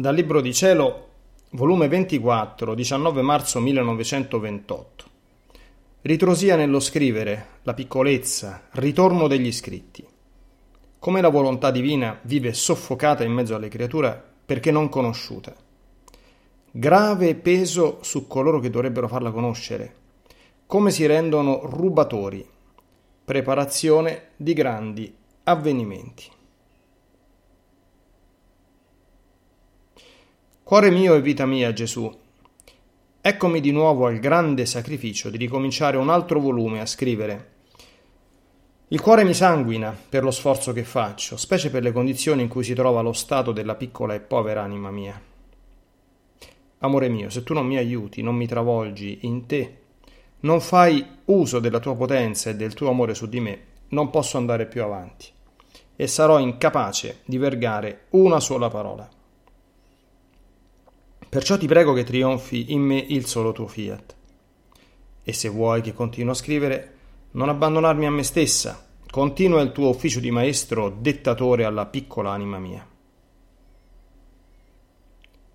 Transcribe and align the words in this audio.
Dal 0.00 0.14
Libro 0.14 0.40
di 0.40 0.54
Cielo, 0.54 1.08
volume 1.50 1.86
24, 1.86 2.74
19 2.74 3.20
marzo 3.20 3.60
1928. 3.60 5.04
Ritrosia 6.00 6.56
nello 6.56 6.80
scrivere, 6.80 7.58
la 7.64 7.74
piccolezza, 7.74 8.68
ritorno 8.70 9.28
degli 9.28 9.52
scritti. 9.52 10.02
Come 10.98 11.20
la 11.20 11.28
volontà 11.28 11.70
divina 11.70 12.18
vive 12.22 12.54
soffocata 12.54 13.24
in 13.24 13.32
mezzo 13.32 13.54
alle 13.54 13.68
creature 13.68 14.24
perché 14.46 14.70
non 14.70 14.88
conosciuta. 14.88 15.54
Grave 16.70 17.34
peso 17.34 17.98
su 18.00 18.26
coloro 18.26 18.58
che 18.58 18.70
dovrebbero 18.70 19.06
farla 19.06 19.30
conoscere. 19.30 19.94
Come 20.64 20.90
si 20.92 21.04
rendono 21.04 21.60
rubatori. 21.64 22.48
Preparazione 23.22 24.28
di 24.34 24.54
grandi 24.54 25.14
avvenimenti. 25.44 26.38
Cuore 30.70 30.92
mio 30.92 31.16
e 31.16 31.20
vita 31.20 31.46
mia, 31.46 31.72
Gesù, 31.72 32.08
eccomi 33.20 33.60
di 33.60 33.72
nuovo 33.72 34.06
al 34.06 34.20
grande 34.20 34.66
sacrificio 34.66 35.28
di 35.28 35.36
ricominciare 35.36 35.96
un 35.96 36.08
altro 36.08 36.38
volume 36.38 36.80
a 36.80 36.86
scrivere. 36.86 37.50
Il 38.86 39.00
cuore 39.00 39.24
mi 39.24 39.34
sanguina 39.34 39.92
per 40.08 40.22
lo 40.22 40.30
sforzo 40.30 40.72
che 40.72 40.84
faccio, 40.84 41.36
specie 41.36 41.70
per 41.70 41.82
le 41.82 41.90
condizioni 41.90 42.42
in 42.42 42.48
cui 42.48 42.62
si 42.62 42.72
trova 42.72 43.00
lo 43.00 43.12
stato 43.12 43.50
della 43.50 43.74
piccola 43.74 44.14
e 44.14 44.20
povera 44.20 44.62
anima 44.62 44.92
mia. 44.92 45.20
Amore 46.78 47.08
mio, 47.08 47.30
se 47.30 47.42
tu 47.42 47.52
non 47.52 47.66
mi 47.66 47.76
aiuti, 47.76 48.22
non 48.22 48.36
mi 48.36 48.46
travolgi 48.46 49.18
in 49.22 49.46
te, 49.46 49.78
non 50.42 50.60
fai 50.60 51.04
uso 51.24 51.58
della 51.58 51.80
tua 51.80 51.96
potenza 51.96 52.48
e 52.48 52.54
del 52.54 52.74
tuo 52.74 52.90
amore 52.90 53.14
su 53.14 53.28
di 53.28 53.40
me, 53.40 53.60
non 53.88 54.10
posso 54.10 54.36
andare 54.36 54.66
più 54.66 54.84
avanti 54.84 55.26
e 55.96 56.06
sarò 56.06 56.38
incapace 56.38 57.22
di 57.24 57.38
vergare 57.38 58.04
una 58.10 58.38
sola 58.38 58.68
parola. 58.68 59.18
Perciò 61.30 61.56
ti 61.56 61.68
prego 61.68 61.92
che 61.92 62.02
trionfi 62.02 62.72
in 62.72 62.80
me 62.80 62.96
il 62.96 63.24
solo 63.24 63.52
tuo 63.52 63.68
fiat. 63.68 64.16
E 65.22 65.32
se 65.32 65.48
vuoi 65.48 65.80
che 65.80 65.94
continuo 65.94 66.32
a 66.32 66.34
scrivere, 66.34 66.94
non 67.32 67.48
abbandonarmi 67.48 68.04
a 68.04 68.10
me 68.10 68.24
stessa, 68.24 68.84
continua 69.08 69.60
il 69.60 69.70
tuo 69.70 69.90
ufficio 69.90 70.18
di 70.18 70.32
maestro 70.32 70.90
dettatore 70.90 71.62
alla 71.62 71.86
piccola 71.86 72.32
anima 72.32 72.58
mia. 72.58 72.84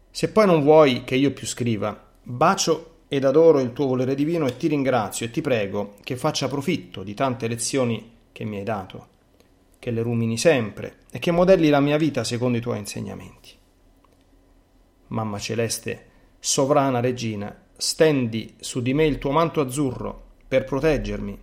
Se 0.10 0.30
poi 0.30 0.46
non 0.46 0.62
vuoi 0.62 1.04
che 1.04 1.16
io 1.16 1.34
più 1.34 1.46
scriva, 1.46 2.06
bacio 2.24 3.00
ed 3.10 3.26
adoro 3.26 3.60
il 3.60 3.74
tuo 3.74 3.88
volere 3.88 4.16
divino 4.16 4.48
e 4.48 4.56
ti 4.56 4.68
ringrazio 4.68 5.26
e 5.26 5.30
ti 5.30 5.42
prego 5.42 5.96
che 6.04 6.16
faccia 6.16 6.48
profitto 6.48 7.04
di 7.04 7.14
tante 7.14 7.50
lezioni 7.50 8.12
che 8.32 8.46
mi 8.46 8.60
hai 8.60 8.64
dato, 8.64 9.08
che 9.78 9.92
le 9.92 10.02
rumini 10.02 10.38
sempre 10.38 11.00
e 11.12 11.20
che 11.20 11.32
modelli 11.32 11.68
la 11.68 11.82
mia 11.82 11.98
vita 11.98 12.24
secondo 12.24 12.58
i 12.58 12.62
tuoi 12.62 12.78
insegnamenti. 12.78 13.64
Mamma 15.08 15.38
celeste, 15.40 16.06
sovrana 16.40 17.00
regina, 17.00 17.56
stendi 17.78 18.56
su 18.60 18.82
di 18.82 18.94
me 18.94 19.06
il 19.06 19.18
tuo 19.18 19.32
manto 19.32 19.62
azzurro 19.62 20.24
per 20.48 20.64
proteggermi. 20.64 21.40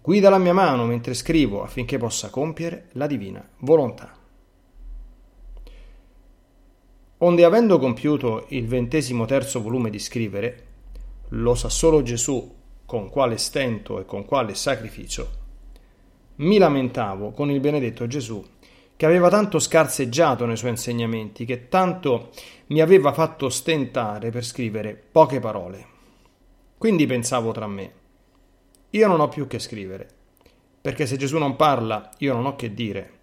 Guida 0.00 0.28
la 0.30 0.38
mia 0.38 0.52
mano 0.52 0.84
mentre 0.84 1.14
scrivo 1.14 1.62
affinché 1.62 1.96
possa 1.96 2.28
compiere 2.28 2.88
la 2.92 3.06
divina 3.06 3.46
volontà. 3.58 4.16
Onde 7.18 7.44
avendo 7.44 7.78
compiuto 7.78 8.46
il 8.48 8.66
ventesimo 8.66 9.26
terzo 9.26 9.62
volume 9.62 9.90
di 9.90 10.00
scrivere, 10.00 10.66
lo 11.28 11.54
sa 11.54 11.68
solo 11.68 12.02
Gesù 12.02 12.54
con 12.84 13.08
quale 13.08 13.38
stento 13.38 14.00
e 14.00 14.04
con 14.04 14.24
quale 14.24 14.54
sacrificio, 14.54 15.40
mi 16.36 16.58
lamentavo 16.58 17.30
con 17.30 17.50
il 17.50 17.60
benedetto 17.60 18.06
Gesù 18.06 18.44
che 18.96 19.08
aveva 19.08 19.28
tanto 19.30 19.58
scarseggiato 19.58 20.46
nei 20.46 20.56
suoi 20.56 20.70
insegnamenti, 20.70 21.44
che 21.44 21.68
tanto 21.68 22.30
mi 22.72 22.80
aveva 22.80 23.12
fatto 23.12 23.50
stentare 23.50 24.30
per 24.30 24.44
scrivere 24.44 24.94
poche 24.94 25.40
parole. 25.40 25.86
Quindi 26.78 27.04
pensavo 27.04 27.52
tra 27.52 27.66
me, 27.66 27.92
io 28.90 29.06
non 29.06 29.20
ho 29.20 29.28
più 29.28 29.46
che 29.46 29.58
scrivere, 29.58 30.08
perché 30.80 31.04
se 31.04 31.18
Gesù 31.18 31.36
non 31.36 31.54
parla, 31.54 32.10
io 32.18 32.32
non 32.32 32.46
ho 32.46 32.56
che 32.56 32.72
dire, 32.72 33.18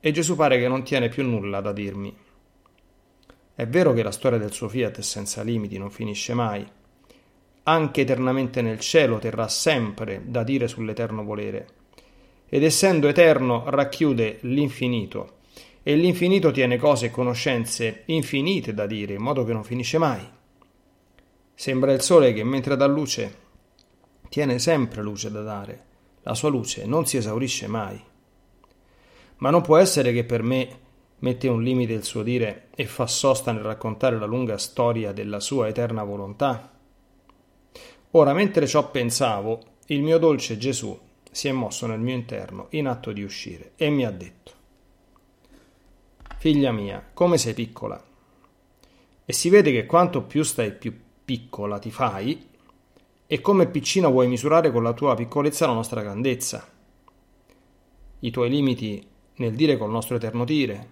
e 0.00 0.10
Gesù 0.10 0.36
pare 0.36 0.58
che 0.58 0.68
non 0.68 0.84
tiene 0.84 1.10
più 1.10 1.22
nulla 1.22 1.60
da 1.60 1.72
dirmi. 1.72 2.16
È 3.54 3.66
vero 3.66 3.92
che 3.92 4.02
la 4.02 4.10
storia 4.10 4.38
del 4.38 4.52
suo 4.52 4.70
fiat 4.70 4.98
è 4.98 5.02
senza 5.02 5.42
limiti, 5.42 5.76
non 5.76 5.90
finisce 5.90 6.32
mai. 6.32 6.66
Anche 7.64 8.00
eternamente 8.00 8.62
nel 8.62 8.80
cielo 8.80 9.18
terrà 9.18 9.48
sempre 9.48 10.22
da 10.24 10.42
dire 10.42 10.66
sull'eterno 10.66 11.22
volere 11.24 11.66
ed 12.48 12.64
essendo 12.64 13.08
eterno 13.08 13.64
racchiude 13.66 14.38
l'infinito 14.42 15.42
e 15.86 15.94
l'infinito 15.96 16.50
tiene 16.50 16.78
cose 16.78 17.06
e 17.06 17.10
conoscenze 17.10 18.04
infinite 18.06 18.72
da 18.72 18.86
dire 18.86 19.12
in 19.12 19.22
modo 19.22 19.44
che 19.44 19.52
non 19.52 19.64
finisce 19.64 19.98
mai. 19.98 20.26
Sembra 21.54 21.92
il 21.92 22.00
sole 22.00 22.32
che 22.32 22.42
mentre 22.42 22.74
dà 22.74 22.86
luce 22.86 23.42
tiene 24.30 24.58
sempre 24.58 25.02
luce 25.02 25.30
da 25.30 25.42
dare, 25.42 25.84
la 26.22 26.34
sua 26.34 26.48
luce 26.48 26.86
non 26.86 27.04
si 27.04 27.18
esaurisce 27.18 27.66
mai. 27.66 28.02
Ma 29.36 29.50
non 29.50 29.60
può 29.60 29.76
essere 29.76 30.12
che 30.12 30.24
per 30.24 30.42
me 30.42 30.80
mette 31.18 31.48
un 31.48 31.62
limite 31.62 31.92
il 31.92 32.02
suo 32.02 32.22
dire 32.22 32.68
e 32.74 32.86
fa 32.86 33.06
sosta 33.06 33.52
nel 33.52 33.62
raccontare 33.62 34.18
la 34.18 34.26
lunga 34.26 34.56
storia 34.56 35.12
della 35.12 35.38
sua 35.38 35.68
eterna 35.68 36.02
volontà? 36.02 36.72
Ora, 38.12 38.32
mentre 38.32 38.66
ciò 38.66 38.90
pensavo, 38.90 39.60
il 39.88 40.02
mio 40.02 40.16
dolce 40.18 40.56
Gesù 40.56 40.98
si 41.30 41.48
è 41.48 41.52
mosso 41.52 41.86
nel 41.86 42.00
mio 42.00 42.14
interno 42.14 42.68
in 42.70 42.86
atto 42.86 43.12
di 43.12 43.22
uscire 43.22 43.72
e 43.76 43.90
mi 43.90 44.06
ha 44.06 44.10
detto 44.10 44.53
Figlia 46.44 46.72
mia, 46.72 47.02
come 47.14 47.38
sei 47.38 47.54
piccola? 47.54 48.04
E 49.24 49.32
si 49.32 49.48
vede 49.48 49.72
che 49.72 49.86
quanto 49.86 50.24
più 50.24 50.42
stai 50.42 50.72
più 50.72 50.94
piccola 51.24 51.78
ti 51.78 51.90
fai, 51.90 52.48
e 53.26 53.40
come 53.40 53.66
piccina 53.66 54.08
vuoi 54.08 54.28
misurare 54.28 54.70
con 54.70 54.82
la 54.82 54.92
tua 54.92 55.14
piccolezza 55.14 55.66
la 55.66 55.72
nostra 55.72 56.02
grandezza. 56.02 56.68
I 58.18 58.30
tuoi 58.30 58.50
limiti 58.50 59.02
nel 59.36 59.54
dire 59.54 59.78
col 59.78 59.88
nostro 59.88 60.16
eterno 60.16 60.44
dire. 60.44 60.88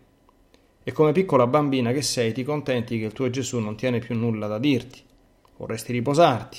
E 0.82 0.90
come 0.93 1.12
piccola 1.12 1.46
bambina 1.46 1.93
che 1.93 2.00
sei 2.00 2.32
ti 2.32 2.44
contenti 2.44 2.98
che 2.98 3.05
il 3.05 3.12
tuo 3.12 3.28
Gesù 3.28 3.58
non 3.58 3.76
tiene 3.76 3.98
più 3.98 4.16
nulla 4.16 4.46
da 4.46 4.58
dirti. 4.58 5.02
Vorresti 5.58 5.93
riposarti, 5.93 6.58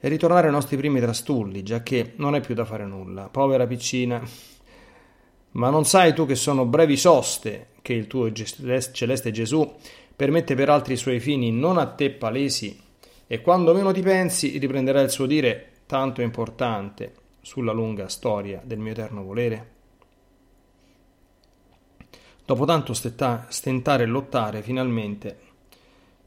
e 0.00 0.08
ritornare 0.08 0.46
ai 0.46 0.54
nostri 0.54 0.78
primi 0.78 1.00
trastulli, 1.00 1.62
giacché 1.62 2.14
non 2.16 2.34
è 2.34 2.40
più 2.40 2.54
da 2.54 2.64
fare 2.64 2.86
nulla. 2.86 3.28
Povera 3.28 3.66
piccina. 3.66 4.26
Ma 5.52 5.68
non 5.68 5.84
sai 5.84 6.14
tu 6.14 6.24
che 6.24 6.36
sono 6.36 6.64
brevi 6.64 6.96
soste 6.96 7.69
che 7.82 7.92
il 7.92 8.06
tuo 8.06 8.32
celeste 8.32 9.30
Gesù 9.30 9.74
permette 10.14 10.54
per 10.54 10.68
altri 10.68 10.96
suoi 10.96 11.20
fini 11.20 11.50
non 11.50 11.78
a 11.78 11.86
te 11.86 12.10
palesi, 12.10 12.78
e 13.26 13.40
quando 13.40 13.72
meno 13.72 13.92
ti 13.92 14.02
pensi 14.02 14.58
riprenderà 14.58 15.00
il 15.00 15.10
suo 15.10 15.26
dire 15.26 15.70
tanto 15.86 16.20
importante 16.20 17.14
sulla 17.40 17.72
lunga 17.72 18.08
storia 18.08 18.60
del 18.64 18.78
mio 18.78 18.92
eterno 18.92 19.22
volere? 19.22 19.70
Dopo 22.44 22.64
tanto 22.64 22.92
stentare 22.92 24.02
e 24.02 24.06
lottare, 24.06 24.62
finalmente 24.62 25.38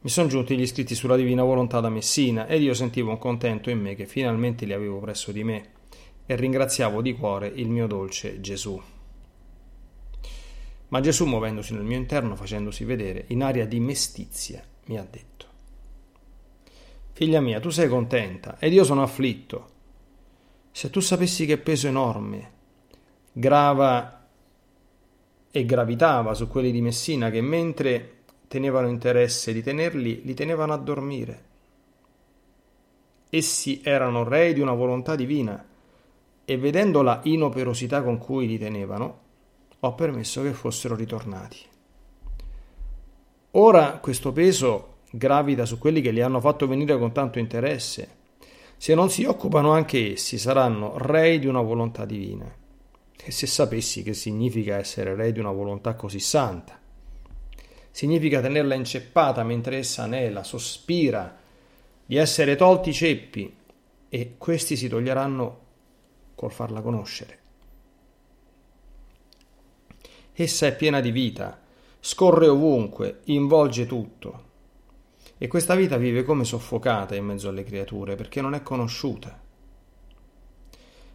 mi 0.04 0.10
sono 0.10 0.28
giunti 0.28 0.58
gli 0.58 0.62
iscritti 0.62 0.96
sulla 0.96 1.16
divina 1.16 1.44
volontà 1.44 1.80
da 1.80 1.90
Messina 1.90 2.48
ed 2.48 2.62
io 2.62 2.74
sentivo 2.74 3.12
un 3.12 3.18
contento 3.18 3.70
in 3.70 3.80
me 3.80 3.96
che 3.96 4.06
finalmente 4.06 4.66
li 4.66 4.74
avevo 4.74 5.00
presso 5.00 5.32
di 5.32 5.44
me 5.44 5.72
e 6.26 6.36
ringraziavo 6.36 7.02
di 7.02 7.14
cuore 7.14 7.48
il 7.48 7.70
mio 7.70 7.88
dolce 7.88 8.40
Gesù. 8.42 8.93
Ma 10.94 11.00
Gesù, 11.00 11.26
muovendosi 11.26 11.74
nel 11.74 11.82
mio 11.82 11.98
interno, 11.98 12.36
facendosi 12.36 12.86
vedere 12.86 13.26
in 13.30 13.42
aria 13.42 13.66
di 13.66 13.80
mestizia, 13.80 14.64
mi 14.86 15.00
ha 15.00 15.08
detto: 15.10 15.48
Figlia 17.14 17.42
mia, 17.42 17.60
tu 17.60 17.72
sei 17.72 17.90
contenta 17.90 18.58
ed 18.60 18.74
io 18.74 18.84
sono 18.84 19.02
afflitto. 19.02 19.72
Se 20.70 20.92
tu 20.92 21.00
sapessi 21.00 21.48
che 21.48 21.58
peso 21.58 21.88
enorme 21.88 22.52
grava 23.32 24.28
e 25.50 25.66
gravitava 25.66 26.36
su 26.36 26.48
quelli 26.48 26.70
di 26.70 26.82
Messina 26.82 27.32
che 27.32 27.42
mentre 27.42 28.18
tenevano 28.48 28.88
interesse 28.88 29.52
di 29.52 29.64
tenerli, 29.64 30.22
li 30.24 30.34
tenevano 30.36 30.74
a 30.74 30.78
dormire. 30.78 31.44
Essi 33.32 33.82
erano 33.84 34.24
rei 34.24 34.54
di 34.54 34.60
una 34.60 34.74
volontà 34.74 35.16
divina 35.16 35.66
e 36.46 36.58
vedendo 36.60 37.02
la 37.02 37.20
inoperosità 37.24 38.04
con 38.04 38.20
cui 38.20 38.46
li 38.46 38.60
tenevano, 38.60 39.22
ho 39.86 39.96
permesso 39.96 40.42
che 40.42 40.54
fossero 40.54 40.96
ritornati. 40.96 41.58
Ora 43.52 43.98
questo 43.98 44.32
peso 44.32 45.00
gravita 45.12 45.66
su 45.66 45.78
quelli 45.78 46.00
che 46.00 46.12
li 46.12 46.22
hanno 46.22 46.40
fatto 46.40 46.68
venire 46.68 46.98
con 46.98 47.12
tanto 47.12 47.38
interesse. 47.38 48.22
Se 48.78 48.96
non 48.96 49.10
si 49.10 49.26
occupano 49.26 49.72
anche 49.72 50.14
essi, 50.14 50.38
saranno 50.38 50.98
rei 50.98 51.38
di 51.38 51.48
una 51.48 51.62
volontà 51.62 52.06
divina. 52.06 52.50
E 53.26 53.32
se 53.32 53.46
sapessi 53.46 54.04
che 54.04 54.14
significa 54.14 54.78
essere 54.78 55.16
re 55.16 55.34
di 55.34 55.40
una 55.40 55.52
volontà 55.52 55.96
così 55.96 56.20
santa, 56.20 56.80
significa 57.92 58.40
tenerla 58.40 58.76
inceppata 58.76 59.44
mentre 59.44 59.78
essa 59.78 60.04
anela, 60.04 60.44
sospira, 60.44 61.40
di 62.06 62.16
essere 62.16 62.56
tolti 62.56 62.90
i 62.90 62.94
ceppi 62.94 63.56
e 64.08 64.36
questi 64.38 64.78
si 64.78 64.88
toglieranno 64.88 65.60
col 66.36 66.52
farla 66.52 66.82
conoscere. 66.82 67.43
Essa 70.36 70.66
è 70.66 70.76
piena 70.76 71.00
di 71.00 71.12
vita, 71.12 71.62
scorre 72.00 72.48
ovunque, 72.48 73.20
involge 73.26 73.86
tutto. 73.86 74.52
E 75.38 75.48
questa 75.48 75.76
vita 75.76 75.98
vive 75.98 76.24
come 76.24 76.44
soffocata 76.44 77.16
in 77.16 77.26
mezzo 77.26 77.50
alle 77.50 77.64
creature 77.64 78.16
perché 78.16 78.42
non 78.42 78.56
è 78.56 78.64
conosciuta. 78.64 79.40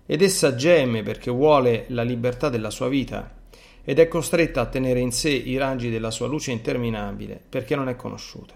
Ed 0.06 0.22
essa 0.22 0.54
geme 0.54 1.02
perché 1.02 1.30
vuole 1.30 1.86
la 1.88 2.02
libertà 2.02 2.48
della 2.48 2.70
sua 2.70 2.88
vita 2.88 3.36
ed 3.82 3.98
è 3.98 4.06
costretta 4.06 4.60
a 4.60 4.66
tenere 4.66 5.00
in 5.00 5.12
sé 5.12 5.30
i 5.30 5.56
raggi 5.56 5.90
della 5.90 6.10
sua 6.10 6.26
luce 6.26 6.52
interminabile 6.52 7.42
perché 7.48 7.74
non 7.74 7.88
è 7.88 7.96
conosciuta. 7.96 8.54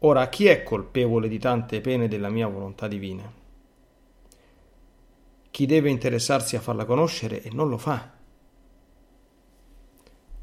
Ora, 0.00 0.28
chi 0.28 0.46
è 0.46 0.62
colpevole 0.62 1.28
di 1.28 1.38
tante 1.38 1.80
pene 1.80 2.08
della 2.08 2.30
mia 2.30 2.48
volontà 2.48 2.88
divina? 2.88 3.30
Chi 5.50 5.66
deve 5.66 5.90
interessarsi 5.90 6.56
a 6.56 6.60
farla 6.60 6.84
conoscere 6.84 7.42
e 7.42 7.50
non 7.52 7.68
lo 7.68 7.76
fa. 7.76 8.18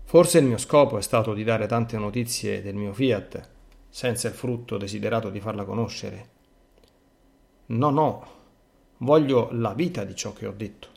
Forse 0.09 0.37
il 0.37 0.45
mio 0.45 0.57
scopo 0.57 0.97
è 0.97 1.01
stato 1.01 1.33
di 1.33 1.43
dare 1.43 1.67
tante 1.67 1.97
notizie 1.97 2.61
del 2.61 2.75
mio 2.75 2.93
fiat, 2.93 3.49
senza 3.89 4.29
il 4.29 4.33
frutto 4.33 4.77
desiderato 4.77 5.29
di 5.29 5.41
farla 5.41 5.65
conoscere. 5.65 6.29
No, 7.65 7.89
no, 7.89 8.27
voglio 8.99 9.49
la 9.51 9.73
vita 9.73 10.05
di 10.05 10.15
ciò 10.15 10.31
che 10.31 10.47
ho 10.47 10.53
detto. 10.55 10.87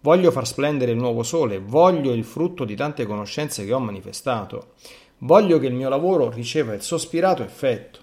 Voglio 0.00 0.30
far 0.30 0.46
splendere 0.46 0.92
il 0.92 0.98
nuovo 0.98 1.22
sole, 1.22 1.60
voglio 1.60 2.12
il 2.12 2.24
frutto 2.24 2.66
di 2.66 2.76
tante 2.76 3.06
conoscenze 3.06 3.64
che 3.64 3.72
ho 3.72 3.78
manifestato, 3.78 4.74
voglio 5.20 5.58
che 5.58 5.68
il 5.68 5.74
mio 5.74 5.88
lavoro 5.88 6.28
riceva 6.28 6.74
il 6.74 6.82
sospirato 6.82 7.42
effetto. 7.42 8.00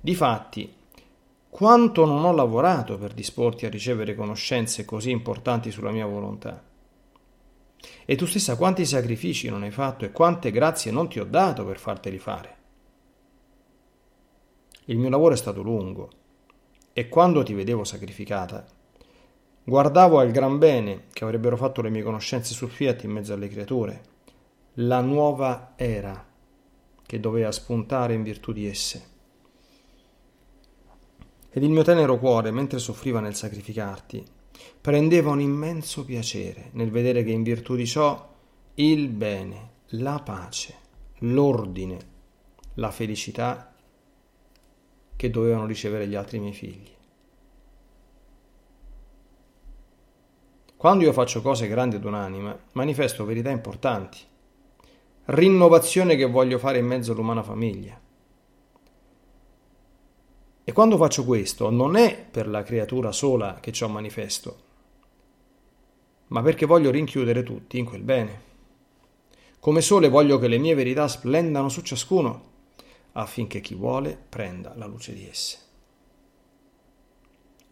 Difatti, 0.00 0.74
quanto 1.48 2.04
non 2.04 2.24
ho 2.24 2.32
lavorato 2.32 2.98
per 2.98 3.14
disporti 3.14 3.64
a 3.64 3.70
ricevere 3.70 4.16
conoscenze 4.16 4.84
così 4.84 5.10
importanti 5.10 5.70
sulla 5.70 5.92
mia 5.92 6.06
volontà. 6.06 6.66
E 8.04 8.16
tu 8.16 8.26
stessa 8.26 8.56
quanti 8.56 8.84
sacrifici 8.84 9.48
non 9.48 9.62
hai 9.62 9.70
fatto 9.70 10.04
e 10.04 10.12
quante 10.12 10.50
grazie 10.50 10.90
non 10.90 11.08
ti 11.08 11.20
ho 11.20 11.24
dato 11.24 11.64
per 11.64 11.78
farteli 11.78 12.18
fare. 12.18 12.56
Il 14.86 14.98
mio 14.98 15.10
lavoro 15.10 15.34
è 15.34 15.36
stato 15.36 15.62
lungo 15.62 16.10
e 16.92 17.08
quando 17.08 17.42
ti 17.42 17.54
vedevo 17.54 17.84
sacrificata 17.84 18.66
Guardavo 19.68 20.18
al 20.18 20.30
gran 20.30 20.56
bene 20.56 21.08
che 21.12 21.24
avrebbero 21.24 21.54
fatto 21.58 21.82
le 21.82 21.90
mie 21.90 22.02
conoscenze 22.02 22.54
sul 22.54 22.70
fiat 22.70 23.02
in 23.02 23.10
mezzo 23.10 23.34
alle 23.34 23.48
creature, 23.48 24.02
la 24.76 25.02
nuova 25.02 25.74
era 25.76 26.26
che 27.04 27.20
doveva 27.20 27.52
spuntare 27.52 28.14
in 28.14 28.22
virtù 28.22 28.52
di 28.52 28.66
esse. 28.66 29.08
Ed 31.50 31.62
il 31.62 31.68
mio 31.68 31.82
tenero 31.82 32.18
cuore, 32.18 32.50
mentre 32.50 32.78
soffriva 32.78 33.20
nel 33.20 33.34
sacrificarti, 33.34 34.24
prendeva 34.80 35.30
un 35.30 35.40
immenso 35.40 36.04
piacere 36.04 36.70
nel 36.72 36.90
vedere 36.90 37.24
che 37.24 37.30
in 37.30 37.42
virtù 37.42 37.74
di 37.74 37.86
ciò 37.86 38.34
il 38.74 39.08
bene, 39.08 39.70
la 39.92 40.20
pace, 40.24 40.74
l'ordine, 41.18 41.98
la 42.74 42.90
felicità 42.90 43.74
che 45.16 45.30
dovevano 45.30 45.66
ricevere 45.66 46.06
gli 46.06 46.14
altri 46.14 46.38
miei 46.38 46.52
figli. 46.52 46.96
Quando 50.76 51.02
io 51.02 51.12
faccio 51.12 51.42
cose 51.42 51.66
grandi 51.66 51.96
ad 51.96 52.04
un'anima, 52.04 52.56
manifesto 52.74 53.24
verità 53.24 53.50
importanti, 53.50 54.18
rinnovazione 55.24 56.14
che 56.14 56.26
voglio 56.26 56.58
fare 56.58 56.78
in 56.78 56.86
mezzo 56.86 57.10
all'umana 57.10 57.42
famiglia. 57.42 58.00
E 60.68 60.72
quando 60.72 60.98
faccio 60.98 61.24
questo 61.24 61.70
non 61.70 61.96
è 61.96 62.26
per 62.30 62.46
la 62.46 62.62
creatura 62.62 63.10
sola 63.10 63.58
che 63.58 63.72
ciò 63.72 63.88
manifesto, 63.88 64.56
ma 66.26 66.42
perché 66.42 66.66
voglio 66.66 66.90
rinchiudere 66.90 67.42
tutti 67.42 67.78
in 67.78 67.86
quel 67.86 68.02
bene. 68.02 68.42
Come 69.60 69.80
sole 69.80 70.10
voglio 70.10 70.38
che 70.38 70.46
le 70.46 70.58
mie 70.58 70.74
verità 70.74 71.08
splendano 71.08 71.70
su 71.70 71.80
ciascuno, 71.80 72.50
affinché 73.12 73.62
chi 73.62 73.74
vuole 73.74 74.22
prenda 74.28 74.74
la 74.76 74.84
luce 74.84 75.14
di 75.14 75.26
esse. 75.26 75.58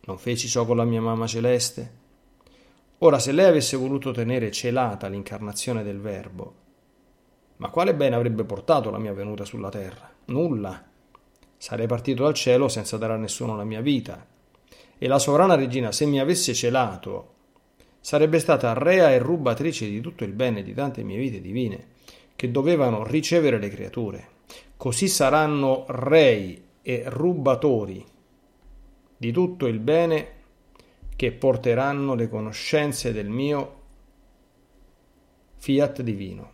Non 0.06 0.16
feci 0.16 0.48
ciò 0.48 0.64
con 0.64 0.78
la 0.78 0.84
mia 0.84 1.02
mamma 1.02 1.26
celeste, 1.26 1.92
Ora, 3.00 3.18
se 3.18 3.32
lei 3.32 3.44
avesse 3.44 3.76
voluto 3.76 4.10
tenere 4.10 4.50
celata 4.50 5.08
l'incarnazione 5.08 5.82
del 5.82 6.00
Verbo, 6.00 6.54
ma 7.56 7.68
quale 7.68 7.94
bene 7.94 8.16
avrebbe 8.16 8.44
portato 8.44 8.88
la 8.88 8.98
mia 8.98 9.12
venuta 9.12 9.44
sulla 9.44 9.68
terra? 9.68 10.10
Nulla. 10.28 10.94
Sarei 11.56 11.86
partito 11.86 12.24
dal 12.24 12.34
cielo 12.34 12.68
senza 12.68 12.96
dare 12.96 13.14
a 13.14 13.16
nessuno 13.16 13.56
la 13.56 13.64
mia 13.64 13.80
vita. 13.80 14.26
E 14.98 15.08
la 15.08 15.18
sovrana 15.18 15.54
regina, 15.54 15.92
se 15.92 16.06
mi 16.06 16.20
avesse 16.20 16.54
celato, 16.54 17.34
sarebbe 18.00 18.38
stata 18.38 18.72
rea 18.72 19.10
e 19.10 19.18
rubatrice 19.18 19.88
di 19.88 20.00
tutto 20.00 20.24
il 20.24 20.32
bene 20.32 20.62
di 20.62 20.72
tante 20.74 21.02
mie 21.02 21.18
vite 21.18 21.40
divine, 21.40 21.86
che 22.36 22.50
dovevano 22.50 23.04
ricevere 23.04 23.58
le 23.58 23.68
creature. 23.68 24.28
Così 24.76 25.08
saranno 25.08 25.84
rei 25.88 26.62
e 26.82 27.02
rubatori 27.06 28.04
di 29.16 29.32
tutto 29.32 29.66
il 29.66 29.80
bene 29.80 30.34
che 31.16 31.32
porteranno 31.32 32.14
le 32.14 32.28
conoscenze 32.28 33.12
del 33.12 33.28
mio 33.28 33.80
fiat 35.56 36.02
divino, 36.02 36.50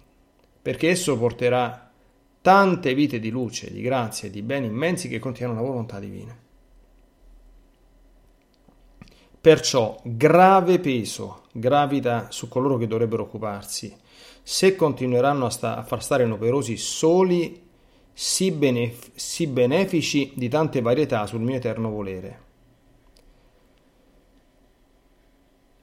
perché 0.63 0.89
esso 0.89 1.19
porterà 1.19 1.92
tante 2.43 2.93
vite 2.93 3.21
di 3.21 3.31
luce, 3.31 3.73
di 3.73 3.81
grazia 3.81 4.29
e 4.29 4.31
di 4.31 4.43
beni 4.43 4.67
immensi 4.67 5.09
che 5.09 5.21
contiene 5.21 5.55
la 5.55 5.61
volontà 5.61 5.99
divina. 6.01 6.37
Perciò 9.41 10.01
grave 10.05 10.79
peso 10.79 11.45
gravita 11.53 12.31
su 12.31 12.49
coloro 12.49 12.77
che 12.77 12.87
dovrebbero 12.87 13.23
occuparsi, 13.23 13.97
se 14.43 14.77
continueranno 14.77 15.47
a, 15.47 15.51
sta- 15.51 15.77
a 15.77 15.83
far 15.85 16.03
stare 16.03 16.25
inoperosi 16.25 16.77
soli, 16.77 17.69
sì, 18.13 18.51
benef- 18.51 19.11
sì 19.15 19.47
benefici 19.47 20.33
di 20.35 20.49
tante 20.49 20.81
varietà 20.81 21.27
sul 21.27 21.41
mio 21.41 21.57
eterno 21.57 21.91
volere. 21.91 22.51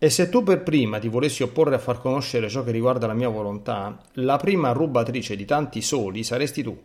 E 0.01 0.09
se 0.09 0.29
tu 0.29 0.43
per 0.43 0.63
prima 0.63 0.97
ti 0.97 1.09
volessi 1.09 1.43
opporre 1.43 1.75
a 1.75 1.79
far 1.79 1.99
conoscere 1.99 2.47
ciò 2.47 2.63
che 2.63 2.71
riguarda 2.71 3.05
la 3.05 3.13
mia 3.13 3.27
volontà, 3.27 4.01
la 4.13 4.37
prima 4.37 4.71
rubatrice 4.71 5.35
di 5.35 5.43
tanti 5.43 5.81
soli 5.81 6.23
saresti 6.23 6.63
tu, 6.63 6.81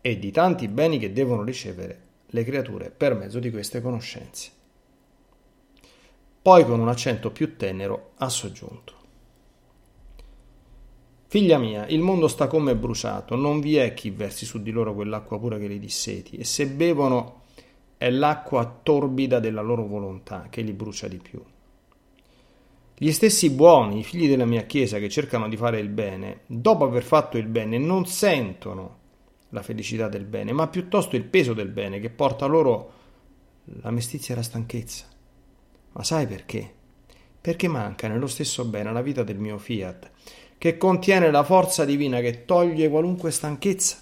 e 0.00 0.18
di 0.18 0.32
tanti 0.32 0.66
beni 0.66 0.98
che 0.98 1.12
devono 1.12 1.44
ricevere 1.44 2.06
le 2.26 2.42
creature 2.42 2.90
per 2.90 3.14
mezzo 3.14 3.38
di 3.38 3.52
queste 3.52 3.80
conoscenze. 3.80 4.50
Poi 6.42 6.64
con 6.64 6.80
un 6.80 6.88
accento 6.88 7.30
più 7.30 7.56
tenero 7.56 8.12
ha 8.16 8.28
soggiunto. 8.28 8.94
Figlia 11.28 11.58
mia, 11.58 11.86
il 11.86 12.00
mondo 12.00 12.26
sta 12.26 12.48
come 12.48 12.74
bruciato, 12.74 13.36
non 13.36 13.60
vi 13.60 13.76
è 13.76 13.94
chi 13.94 14.10
versi 14.10 14.46
su 14.46 14.62
di 14.62 14.72
loro 14.72 14.94
quell'acqua 14.94 15.38
pura 15.38 15.58
che 15.58 15.68
li 15.68 15.78
disseti, 15.78 16.38
e 16.38 16.44
se 16.44 16.66
bevono 16.66 17.42
è 17.98 18.10
l'acqua 18.10 18.80
torbida 18.82 19.38
della 19.38 19.60
loro 19.60 19.86
volontà 19.86 20.46
che 20.50 20.62
li 20.62 20.72
brucia 20.72 21.06
di 21.06 21.18
più. 21.18 21.40
Gli 23.00 23.12
stessi 23.12 23.50
buoni, 23.50 24.00
i 24.00 24.02
figli 24.02 24.28
della 24.28 24.44
mia 24.44 24.62
Chiesa 24.62 24.98
che 24.98 25.08
cercano 25.08 25.48
di 25.48 25.56
fare 25.56 25.78
il 25.78 25.88
bene, 25.88 26.40
dopo 26.46 26.82
aver 26.82 27.04
fatto 27.04 27.38
il 27.38 27.46
bene, 27.46 27.78
non 27.78 28.06
sentono 28.06 28.96
la 29.50 29.62
felicità 29.62 30.08
del 30.08 30.24
bene, 30.24 30.50
ma 30.50 30.66
piuttosto 30.66 31.14
il 31.14 31.22
peso 31.22 31.54
del 31.54 31.68
bene 31.68 32.00
che 32.00 32.10
porta 32.10 32.46
loro 32.46 32.92
la 33.82 33.92
mestizia 33.92 34.34
e 34.34 34.38
la 34.38 34.42
stanchezza. 34.42 35.04
Ma 35.92 36.02
sai 36.02 36.26
perché? 36.26 36.74
Perché 37.40 37.68
manca 37.68 38.08
nello 38.08 38.26
stesso 38.26 38.64
bene 38.64 38.92
la 38.92 39.00
vita 39.00 39.22
del 39.22 39.38
mio 39.38 39.58
fiat, 39.58 40.10
che 40.58 40.76
contiene 40.76 41.30
la 41.30 41.44
forza 41.44 41.84
divina 41.84 42.18
che 42.18 42.44
toglie 42.44 42.88
qualunque 42.88 43.30
stanchezza. 43.30 43.96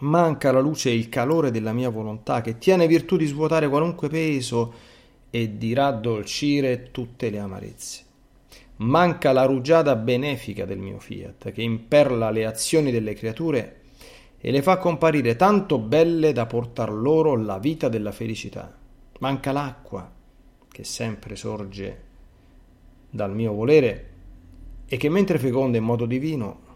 Manca 0.00 0.52
la 0.52 0.60
luce 0.60 0.90
e 0.90 0.94
il 0.94 1.08
calore 1.08 1.50
della 1.50 1.72
mia 1.72 1.88
volontà, 1.88 2.42
che 2.42 2.58
tiene 2.58 2.86
virtù 2.86 3.16
di 3.16 3.24
svuotare 3.24 3.70
qualunque 3.70 4.08
peso 4.10 4.89
e 5.30 5.56
di 5.56 5.72
raddolcire 5.72 6.90
tutte 6.90 7.30
le 7.30 7.38
amarezze. 7.38 8.04
Manca 8.76 9.32
la 9.32 9.44
rugiada 9.44 9.94
benefica 9.94 10.64
del 10.64 10.78
mio 10.78 10.98
fiat, 10.98 11.52
che 11.52 11.62
imperla 11.62 12.30
le 12.30 12.46
azioni 12.46 12.90
delle 12.90 13.14
creature 13.14 13.80
e 14.38 14.50
le 14.50 14.62
fa 14.62 14.78
comparire 14.78 15.36
tanto 15.36 15.78
belle 15.78 16.32
da 16.32 16.46
portar 16.46 16.90
loro 16.90 17.36
la 17.36 17.58
vita 17.58 17.88
della 17.88 18.12
felicità. 18.12 18.74
Manca 19.18 19.52
l'acqua, 19.52 20.10
che 20.66 20.84
sempre 20.84 21.36
sorge 21.36 22.02
dal 23.10 23.34
mio 23.34 23.52
volere 23.52 24.08
e 24.86 24.96
che 24.96 25.08
mentre 25.08 25.38
feconda 25.38 25.76
in 25.76 25.84
modo 25.84 26.06
divino 26.06 26.68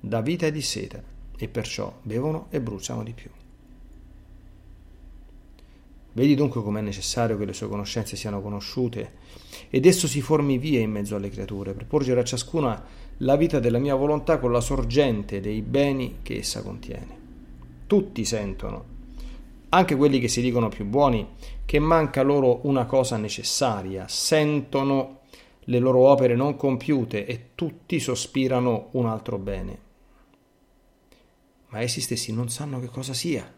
dà 0.00 0.20
vita 0.22 0.46
e 0.46 0.52
di 0.52 0.62
seta, 0.62 1.02
e 1.36 1.48
perciò 1.48 1.94
bevono 2.02 2.46
e 2.50 2.60
bruciano 2.60 3.02
di 3.02 3.12
più. 3.12 3.30
Vedi 6.18 6.34
dunque 6.34 6.64
com'è 6.64 6.80
necessario 6.80 7.38
che 7.38 7.44
le 7.44 7.52
sue 7.52 7.68
conoscenze 7.68 8.16
siano 8.16 8.42
conosciute 8.42 9.12
ed 9.70 9.86
esso 9.86 10.08
si 10.08 10.20
formi 10.20 10.58
via 10.58 10.80
in 10.80 10.90
mezzo 10.90 11.14
alle 11.14 11.28
creature 11.30 11.74
per 11.74 11.86
porgere 11.86 12.18
a 12.18 12.24
ciascuna 12.24 12.84
la 13.18 13.36
vita 13.36 13.60
della 13.60 13.78
mia 13.78 13.94
volontà 13.94 14.40
con 14.40 14.50
la 14.50 14.60
sorgente 14.60 15.38
dei 15.38 15.62
beni 15.62 16.16
che 16.22 16.38
essa 16.38 16.60
contiene. 16.60 17.16
Tutti 17.86 18.24
sentono, 18.24 18.84
anche 19.68 19.94
quelli 19.94 20.18
che 20.18 20.26
si 20.26 20.40
dicono 20.40 20.68
più 20.68 20.86
buoni, 20.86 21.24
che 21.64 21.78
manca 21.78 22.22
loro 22.22 22.66
una 22.66 22.84
cosa 22.84 23.16
necessaria, 23.16 24.08
sentono 24.08 25.20
le 25.60 25.78
loro 25.78 26.00
opere 26.00 26.34
non 26.34 26.56
compiute 26.56 27.26
e 27.26 27.50
tutti 27.54 28.00
sospirano 28.00 28.88
un 28.94 29.06
altro 29.06 29.38
bene. 29.38 29.78
Ma 31.68 31.80
essi 31.80 32.00
stessi 32.00 32.32
non 32.32 32.48
sanno 32.48 32.80
che 32.80 32.88
cosa 32.88 33.14
sia 33.14 33.54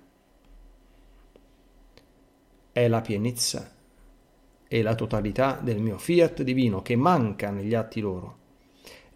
è 2.72 2.88
la 2.88 3.00
pienezza 3.00 3.72
e 4.68 4.82
la 4.82 4.94
totalità 4.94 5.58
del 5.60 5.80
mio 5.80 5.98
fiat 5.98 6.42
divino 6.42 6.80
che 6.82 6.94
manca 6.96 7.50
negli 7.50 7.74
atti 7.74 8.00
loro. 8.00 8.36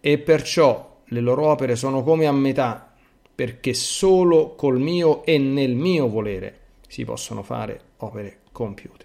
E 0.00 0.18
perciò 0.18 1.00
le 1.04 1.20
loro 1.20 1.46
opere 1.46 1.76
sono 1.76 2.02
come 2.02 2.26
a 2.26 2.32
metà, 2.32 2.92
perché 3.34 3.75
solo 3.75 4.54
col 4.54 4.80
mio 4.80 5.25
e 5.25 5.38
nel 5.38 5.75
mio 5.75 6.08
volere 6.08 6.61
si 6.88 7.04
possono 7.04 7.42
fare 7.42 7.80
opere 7.99 8.40
compiute. 8.52 9.04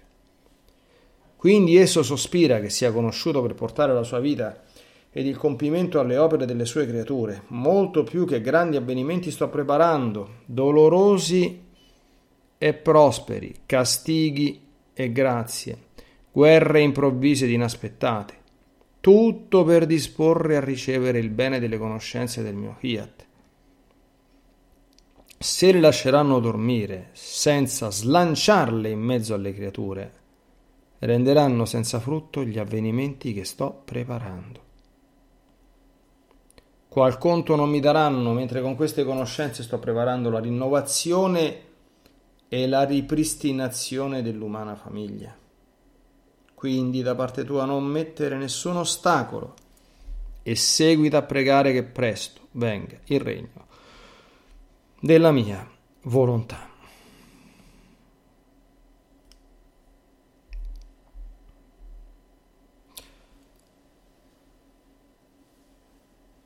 Quindi 1.36 1.76
esso 1.76 2.02
sospira 2.02 2.60
che 2.60 2.68
sia 2.68 2.92
conosciuto 2.92 3.40
per 3.42 3.54
portare 3.54 3.94
la 3.94 4.02
sua 4.02 4.20
vita 4.20 4.62
ed 5.12 5.26
il 5.26 5.36
compimento 5.36 5.98
alle 5.98 6.16
opere 6.16 6.46
delle 6.46 6.64
sue 6.64 6.86
creature, 6.86 7.42
molto 7.48 8.02
più 8.02 8.26
che 8.26 8.40
grandi 8.40 8.76
avvenimenti 8.76 9.30
sto 9.30 9.48
preparando, 9.48 10.28
dolorosi 10.44 11.68
e 12.62 12.74
prosperi, 12.74 13.62
castighi 13.64 14.60
e 14.92 15.12
grazie, 15.12 15.78
guerre 16.30 16.82
improvvise 16.82 17.46
ed 17.46 17.52
inaspettate, 17.52 18.34
tutto 19.00 19.64
per 19.64 19.86
disporre 19.86 20.58
a 20.58 20.60
ricevere 20.60 21.18
il 21.18 21.30
bene 21.30 21.58
delle 21.58 21.78
conoscenze 21.78 22.42
del 22.42 22.54
mio 22.54 22.76
fiat. 22.78 23.26
Se 25.38 25.72
le 25.72 25.80
lasceranno 25.80 26.38
dormire 26.38 27.08
senza 27.12 27.90
slanciarle 27.90 28.90
in 28.90 29.00
mezzo 29.00 29.32
alle 29.32 29.54
creature, 29.54 30.12
renderanno 30.98 31.64
senza 31.64 31.98
frutto 31.98 32.44
gli 32.44 32.58
avvenimenti 32.58 33.32
che 33.32 33.46
sto 33.46 33.80
preparando. 33.86 34.68
Qual 36.88 37.16
conto 37.16 37.56
non 37.56 37.70
mi 37.70 37.80
daranno 37.80 38.34
mentre 38.34 38.60
con 38.60 38.76
queste 38.76 39.02
conoscenze 39.02 39.62
sto 39.62 39.78
preparando 39.78 40.28
la 40.28 40.40
rinnovazione 40.40 41.68
e 42.52 42.66
la 42.66 42.82
ripristinazione 42.82 44.22
dell'umana 44.22 44.74
famiglia. 44.74 45.32
Quindi 46.52 47.00
da 47.00 47.14
parte 47.14 47.44
tua 47.44 47.64
non 47.64 47.84
mettere 47.84 48.36
nessun 48.36 48.76
ostacolo 48.76 49.54
e 50.42 50.56
seguita 50.56 51.18
a 51.18 51.22
pregare 51.22 51.72
che 51.72 51.84
presto 51.84 52.48
venga 52.52 52.98
il 53.04 53.20
regno 53.20 53.68
della 55.00 55.30
mia 55.30 55.64
volontà. 56.02 56.68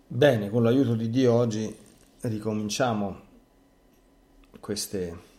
Bene, 0.06 0.50
con 0.50 0.62
l'aiuto 0.62 0.94
di 0.94 1.08
Dio 1.08 1.32
oggi 1.32 1.74
ricominciamo 2.20 3.20
queste 4.60 5.32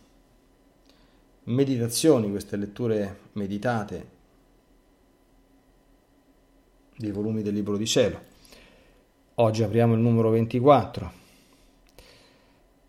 meditazioni, 1.46 2.30
queste 2.30 2.56
letture 2.56 3.18
meditate 3.32 4.14
dei 6.96 7.10
volumi 7.10 7.42
del 7.42 7.54
Libro 7.54 7.76
di 7.76 7.86
Cielo. 7.86 8.34
Oggi 9.34 9.62
apriamo 9.62 9.94
il 9.94 10.00
numero 10.00 10.30
24. 10.30 11.24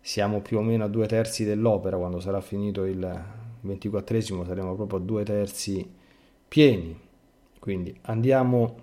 Siamo 0.00 0.40
più 0.40 0.58
o 0.58 0.62
meno 0.62 0.84
a 0.84 0.88
due 0.88 1.06
terzi 1.06 1.44
dell'opera, 1.44 1.98
quando 1.98 2.20
sarà 2.20 2.40
finito 2.40 2.84
il 2.84 3.24
ventiquattresimo 3.60 4.44
saremo 4.44 4.74
proprio 4.74 4.98
a 4.98 5.02
due 5.02 5.24
terzi 5.24 5.88
pieni. 6.48 6.98
Quindi 7.58 7.96
andiamo 8.02 8.76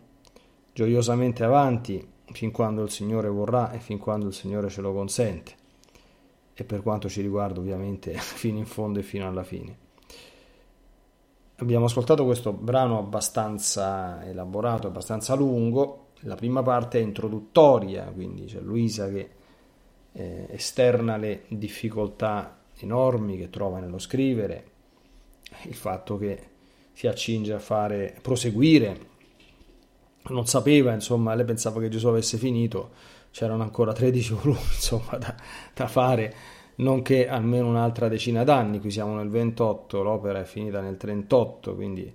gioiosamente 0.73 1.43
avanti 1.43 2.05
fin 2.31 2.51
quando 2.51 2.83
il 2.83 2.91
Signore 2.91 3.29
vorrà 3.29 3.71
e 3.71 3.79
fin 3.79 3.97
quando 3.97 4.27
il 4.27 4.33
Signore 4.33 4.69
ce 4.69 4.81
lo 4.81 4.93
consente 4.93 5.63
e 6.55 6.63
per 6.63 6.81
quanto 6.81 7.09
ci 7.09 7.21
riguarda 7.21 7.59
ovviamente 7.59 8.13
fino 8.17 8.57
in 8.57 8.65
fondo 8.65 8.99
e 8.99 9.03
fino 9.03 9.27
alla 9.27 9.43
fine. 9.43 9.83
Abbiamo 11.57 11.85
ascoltato 11.85 12.25
questo 12.25 12.51
brano 12.51 12.97
abbastanza 12.97 14.25
elaborato, 14.25 14.87
abbastanza 14.87 15.35
lungo, 15.35 16.07
la 16.21 16.35
prima 16.35 16.63
parte 16.63 16.99
è 16.99 17.01
introduttoria, 17.01 18.05
quindi 18.05 18.45
c'è 18.45 18.59
Luisa 18.59 19.09
che 19.09 19.29
eh, 20.11 20.47
esterna 20.49 21.17
le 21.17 21.43
difficoltà 21.47 22.57
enormi 22.77 23.37
che 23.37 23.49
trova 23.49 23.79
nello 23.79 23.99
scrivere, 23.99 24.71
il 25.63 25.75
fatto 25.75 26.17
che 26.17 26.49
si 26.91 27.07
accinge 27.07 27.53
a 27.53 27.59
fare 27.59 28.17
proseguire 28.21 29.13
non 30.33 30.47
sapeva, 30.47 30.93
insomma, 30.93 31.35
lei 31.35 31.45
pensava 31.45 31.79
che 31.79 31.89
Gesù 31.89 32.07
avesse 32.07 32.37
finito, 32.37 32.91
c'erano 33.35 33.63
ancora 33.63 33.91
13 33.91 34.33
volumi, 34.41 34.59
insomma, 34.61 35.17
da, 35.17 35.35
da 35.73 35.87
fare, 35.89 36.33
nonché 36.75 37.27
almeno 37.27 37.67
un'altra 37.67 38.07
decina 38.07 38.45
d'anni, 38.45 38.79
qui 38.79 38.91
siamo 38.91 39.13
nel 39.17 39.27
28, 39.27 40.01
l'opera 40.01 40.39
è 40.39 40.45
finita 40.45 40.79
nel 40.79 40.95
38, 40.95 41.75
quindi 41.75 42.13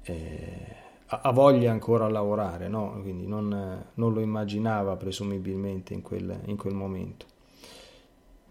eh, 0.00 0.76
ha 1.04 1.30
voglia 1.30 1.70
ancora 1.70 2.06
a 2.06 2.08
lavorare, 2.08 2.68
no? 2.68 2.98
quindi 3.02 3.26
non, 3.26 3.84
non, 3.92 4.12
lo 4.14 4.20
immaginava 4.20 4.96
presumibilmente 4.96 5.92
in 5.92 6.00
quel, 6.00 6.40
in 6.46 6.56
quel 6.56 6.72
momento. 6.72 7.26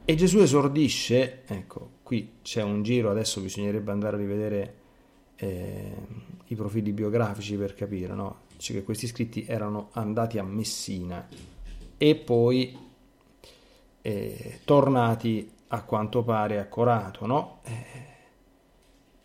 E 0.05 0.13
Gesù 0.13 0.37
esordisce, 0.37 1.41
ecco, 1.47 1.89
qui 2.03 2.33
c'è 2.43 2.61
un 2.61 2.83
giro, 2.83 3.09
adesso 3.09 3.41
bisognerebbe 3.41 3.91
andare 3.91 4.15
a 4.15 4.19
rivedere 4.19 4.75
eh, 5.37 5.95
i 6.45 6.55
profili 6.55 6.93
biografici 6.93 7.55
per 7.55 7.73
capire, 7.73 8.13
no? 8.13 8.41
dice 8.55 8.73
che 8.73 8.83
questi 8.83 9.07
scritti 9.07 9.43
erano 9.47 9.89
andati 9.93 10.37
a 10.37 10.43
Messina 10.43 11.54
e 11.97 12.15
poi 12.15 12.77
eh, 14.01 14.59
tornati 14.63 15.51
a 15.67 15.83
quanto 15.83 16.23
pare 16.23 16.59
a 16.59 16.67
Corato, 16.67 17.25
no? 17.25 17.59
Eh, 17.63 18.13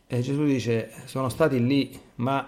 e 0.06 0.20
Gesù 0.22 0.44
dice, 0.44 0.90
sono 1.04 1.28
stati 1.28 1.64
lì, 1.64 1.98
ma 2.16 2.46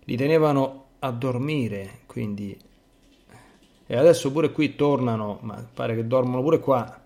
li 0.00 0.16
tenevano 0.16 0.86
a 0.98 1.10
dormire, 1.10 2.00
quindi... 2.06 2.58
E 3.90 3.96
adesso 3.96 4.32
pure 4.32 4.50
qui 4.50 4.74
tornano, 4.74 5.38
ma 5.42 5.66
pare 5.72 5.94
che 5.94 6.06
dormono 6.06 6.42
pure 6.42 6.58
qua. 6.58 7.04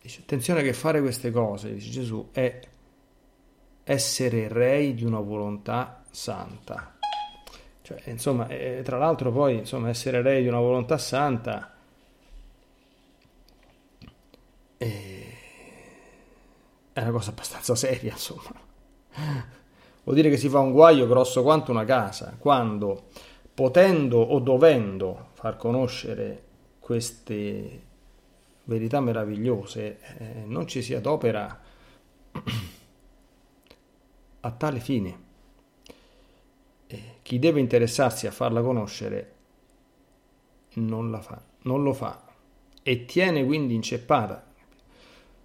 Dice, 0.00 0.20
attenzione 0.20 0.62
che 0.62 0.72
fare 0.72 1.00
queste 1.00 1.30
cose, 1.30 1.74
dice 1.74 1.90
Gesù, 1.90 2.28
è 2.30 2.60
essere 3.82 4.48
rei 4.48 4.94
di 4.94 5.04
una 5.04 5.20
volontà 5.20 6.04
santa. 6.10 6.93
Cioè, 7.84 8.00
insomma, 8.06 8.48
eh, 8.48 8.80
tra 8.82 8.96
l'altro 8.96 9.30
poi, 9.30 9.58
insomma, 9.58 9.90
essere 9.90 10.22
re 10.22 10.40
di 10.40 10.48
una 10.48 10.58
volontà 10.58 10.96
santa 10.96 11.74
eh, 14.78 15.26
è 16.94 17.00
una 17.02 17.10
cosa 17.10 17.28
abbastanza 17.28 17.74
seria, 17.74 18.12
insomma. 18.12 18.58
Vuol 20.02 20.16
dire 20.16 20.30
che 20.30 20.38
si 20.38 20.48
fa 20.48 20.60
un 20.60 20.72
guaio 20.72 21.06
grosso 21.06 21.42
quanto 21.42 21.72
una 21.72 21.84
casa, 21.84 22.34
quando 22.38 23.08
potendo 23.52 24.18
o 24.18 24.38
dovendo 24.38 25.28
far 25.34 25.58
conoscere 25.58 26.42
queste 26.78 27.82
verità 28.64 29.00
meravigliose, 29.00 29.98
eh, 29.98 30.44
non 30.46 30.66
ci 30.66 30.80
si 30.80 30.94
adopera 30.94 31.60
a 34.40 34.50
tale 34.52 34.80
fine 34.80 35.23
chi 37.24 37.38
deve 37.38 37.58
interessarsi 37.58 38.26
a 38.26 38.30
farla 38.30 38.60
conoscere 38.60 39.32
non 40.74 41.10
la 41.10 41.22
fa, 41.22 41.42
non 41.62 41.82
lo 41.82 41.94
fa 41.94 42.22
e 42.82 43.06
tiene 43.06 43.46
quindi 43.46 43.74
inceppata. 43.74 44.44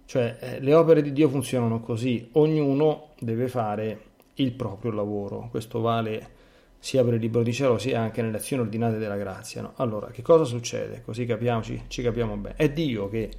Cioè 0.04 0.36
eh, 0.40 0.60
le 0.60 0.74
opere 0.74 1.00
di 1.00 1.10
Dio 1.12 1.30
funzionano 1.30 1.80
così, 1.80 2.28
ognuno 2.32 3.12
deve 3.18 3.48
fare 3.48 4.02
il 4.34 4.52
proprio 4.52 4.92
lavoro. 4.92 5.48
Questo 5.50 5.80
vale 5.80 6.38
sia 6.78 7.02
per 7.02 7.14
il 7.14 7.20
libro 7.20 7.42
di 7.42 7.52
cielo 7.52 7.78
sia 7.78 8.00
anche 8.00 8.20
nelle 8.20 8.36
azioni 8.36 8.62
ordinate 8.62 8.98
della 8.98 9.16
grazia. 9.16 9.62
No? 9.62 9.72
Allora, 9.76 10.08
che 10.08 10.20
cosa 10.20 10.44
succede? 10.44 11.00
Così 11.02 11.24
capiamoci, 11.24 11.84
ci 11.88 12.02
capiamo 12.02 12.36
bene. 12.36 12.56
È 12.56 12.68
Dio 12.68 13.08
che 13.08 13.30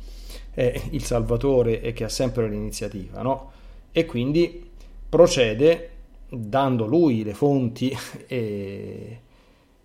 è 0.49 0.82
il 0.89 1.04
Salvatore 1.04 1.80
e 1.80 1.93
che 1.93 2.06
ha 2.06 2.10
sempre 2.10 2.49
l'iniziativa, 2.49 3.21
no? 3.21 3.51
E 3.91 4.06
quindi 4.06 4.67
procede 5.08 5.90
dando 6.34 6.86
lui 6.86 7.24
le 7.24 7.34
fonti 7.34 7.96
eh, 8.28 9.20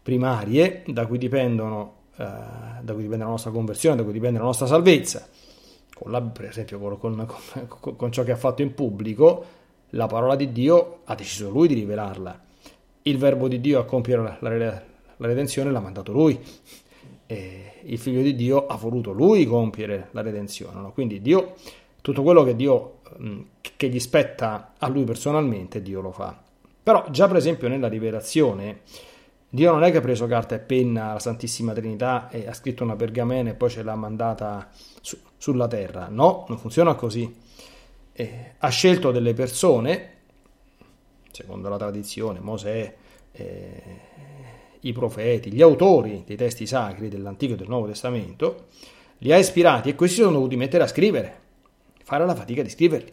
primarie 0.01 0.85
da 0.87 1.07
cui, 1.07 1.19
dipendono, 1.19 1.95
eh, 2.17 2.25
da 2.83 2.93
cui 2.93 3.03
dipende 3.03 3.25
la 3.25 3.31
nostra 3.31 3.51
conversione, 3.51 3.97
da 3.97 4.05
cui 4.05 4.13
dipende 4.13 4.39
la 4.39 4.45
nostra 4.45 4.67
salvezza. 4.67 5.29
Con 5.93 6.11
la, 6.11 6.21
per 6.21 6.45
esempio 6.45 6.79
con, 6.79 6.99
con, 6.99 7.27
con, 7.81 7.97
con 7.97 8.13
ciò 8.13 8.23
che 8.23 8.33
ha 8.33 8.37
fatto 8.37 8.63
in 8.63 8.75
pubblico, 8.75 9.45
la 9.91 10.07
parola 10.07 10.37
di 10.37 10.53
Dio 10.53 11.01
ha 11.05 11.15
deciso 11.15 11.51
lui 11.51 11.69
di 11.69 11.75
rivelarla. 11.75 12.45
Il 13.03 13.19
verbo 13.19 13.49
di 13.49 13.61
Dio 13.61 13.81
a 13.81 13.85
compiere 13.85 14.23
la, 14.23 14.37
la, 14.41 14.83
la 15.17 15.27
redenzione 15.27 15.71
l'ha 15.71 15.81
mandato 15.81 16.13
lui. 16.13 16.39
E 17.27 17.73
il 17.83 17.99
figlio 17.99 18.23
di 18.23 18.37
Dio 18.37 18.67
ha 18.67 18.77
voluto 18.77 19.11
lui 19.13 19.47
compiere 19.47 20.09
la 20.13 20.23
redenzione. 20.23 20.81
No? 20.81 20.93
Quindi 20.93 21.21
Dio, 21.21 21.55
tutto 22.03 22.23
quello 22.23 22.45
che 22.45 22.55
Dio 22.55 22.96
che 23.77 23.89
gli 23.89 24.01
spetta 24.01 24.73
a 24.79 24.89
lui 24.89 25.05
personalmente, 25.05 25.83
Dio 25.83 26.01
lo 26.01 26.13
fa. 26.13 26.37
Però 26.83 27.05
già 27.11 27.27
per 27.27 27.37
esempio 27.37 27.69
nella 27.69 27.89
rivelazione, 27.89 28.81
Dio 29.49 29.73
non 29.73 29.85
è 29.85 29.91
che 29.91 29.99
ha 29.99 30.01
preso 30.01 30.27
carta 30.27 30.55
e 30.55 30.59
penna 30.59 31.11
alla 31.11 31.19
Santissima 31.19 31.73
Trinità 31.73 32.29
e 32.31 32.47
ha 32.47 32.53
scritto 32.53 32.85
una 32.85 32.97
pergamena 32.97 33.51
e 33.51 33.55
poi 33.55 33.71
ce 33.71 33.83
l'ha 33.83 33.95
mandata 33.95 34.69
su, 35.01 35.19
sulla 35.37 35.67
terra. 35.67 36.09
No, 36.09 36.45
non 36.49 36.59
funziona 36.59 36.95
così. 36.95 37.35
Eh, 38.13 38.53
ha 38.59 38.69
scelto 38.69 39.11
delle 39.11 39.35
persone, 39.35 40.13
secondo 41.31 41.69
la 41.69 41.77
tradizione, 41.77 42.41
Mosè, 42.41 42.95
eh, 43.33 43.83
i 44.81 44.93
profeti, 44.93 45.53
gli 45.53 45.63
autori 45.63 46.23
dei 46.27 46.37
testi 46.37 46.67
sacri 46.67 47.09
dell'Antico 47.09 47.55
e 47.55 47.57
del 47.57 47.69
Nuovo 47.69 47.87
Testamento, 47.87 48.67
li 49.19 49.33
ha 49.33 49.39
ispirati 49.39 49.89
e 49.89 49.95
questi 49.95 50.21
sono 50.21 50.33
dovuti 50.33 50.57
mettere 50.57 50.85
a 50.85 50.89
scrivere 50.89 51.45
fare 52.07 52.25
la 52.25 52.37
fatica 52.37 52.63
di 52.63 52.71
scriverli. 52.71 53.13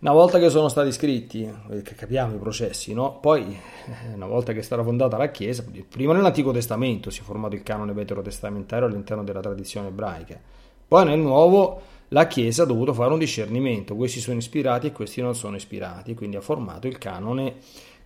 Una 0.00 0.12
volta 0.12 0.40
che 0.40 0.50
sono 0.50 0.68
stati 0.68 0.90
scritti, 0.90 1.48
che 1.84 1.94
capiamo 1.94 2.34
i 2.34 2.38
processi, 2.38 2.92
no? 2.92 3.20
poi 3.20 3.42
eh, 3.52 4.14
una 4.14 4.26
volta 4.26 4.52
che 4.52 4.58
è 4.58 4.62
stata 4.62 4.82
fondata 4.82 5.16
la 5.16 5.30
Chiesa, 5.30 5.64
prima 5.88 6.12
nell'Antico 6.12 6.50
Testamento 6.50 7.10
si 7.10 7.20
è 7.20 7.22
formato 7.22 7.54
il 7.54 7.62
canone 7.62 7.92
veterotestamentario 7.92 8.88
all'interno 8.88 9.22
della 9.22 9.40
tradizione 9.40 9.88
ebraica, 9.88 10.40
poi 10.88 11.04
nel 11.04 11.20
Nuovo 11.20 11.80
la 12.08 12.26
Chiesa 12.26 12.64
ha 12.64 12.66
dovuto 12.66 12.92
fare 12.92 13.12
un 13.12 13.18
discernimento, 13.20 13.94
questi 13.94 14.18
sono 14.18 14.38
ispirati 14.38 14.88
e 14.88 14.92
questi 14.92 15.20
non 15.20 15.36
sono 15.36 15.54
ispirati, 15.54 16.14
quindi 16.14 16.34
ha 16.34 16.40
formato 16.40 16.88
il 16.88 16.98
canone 16.98 17.54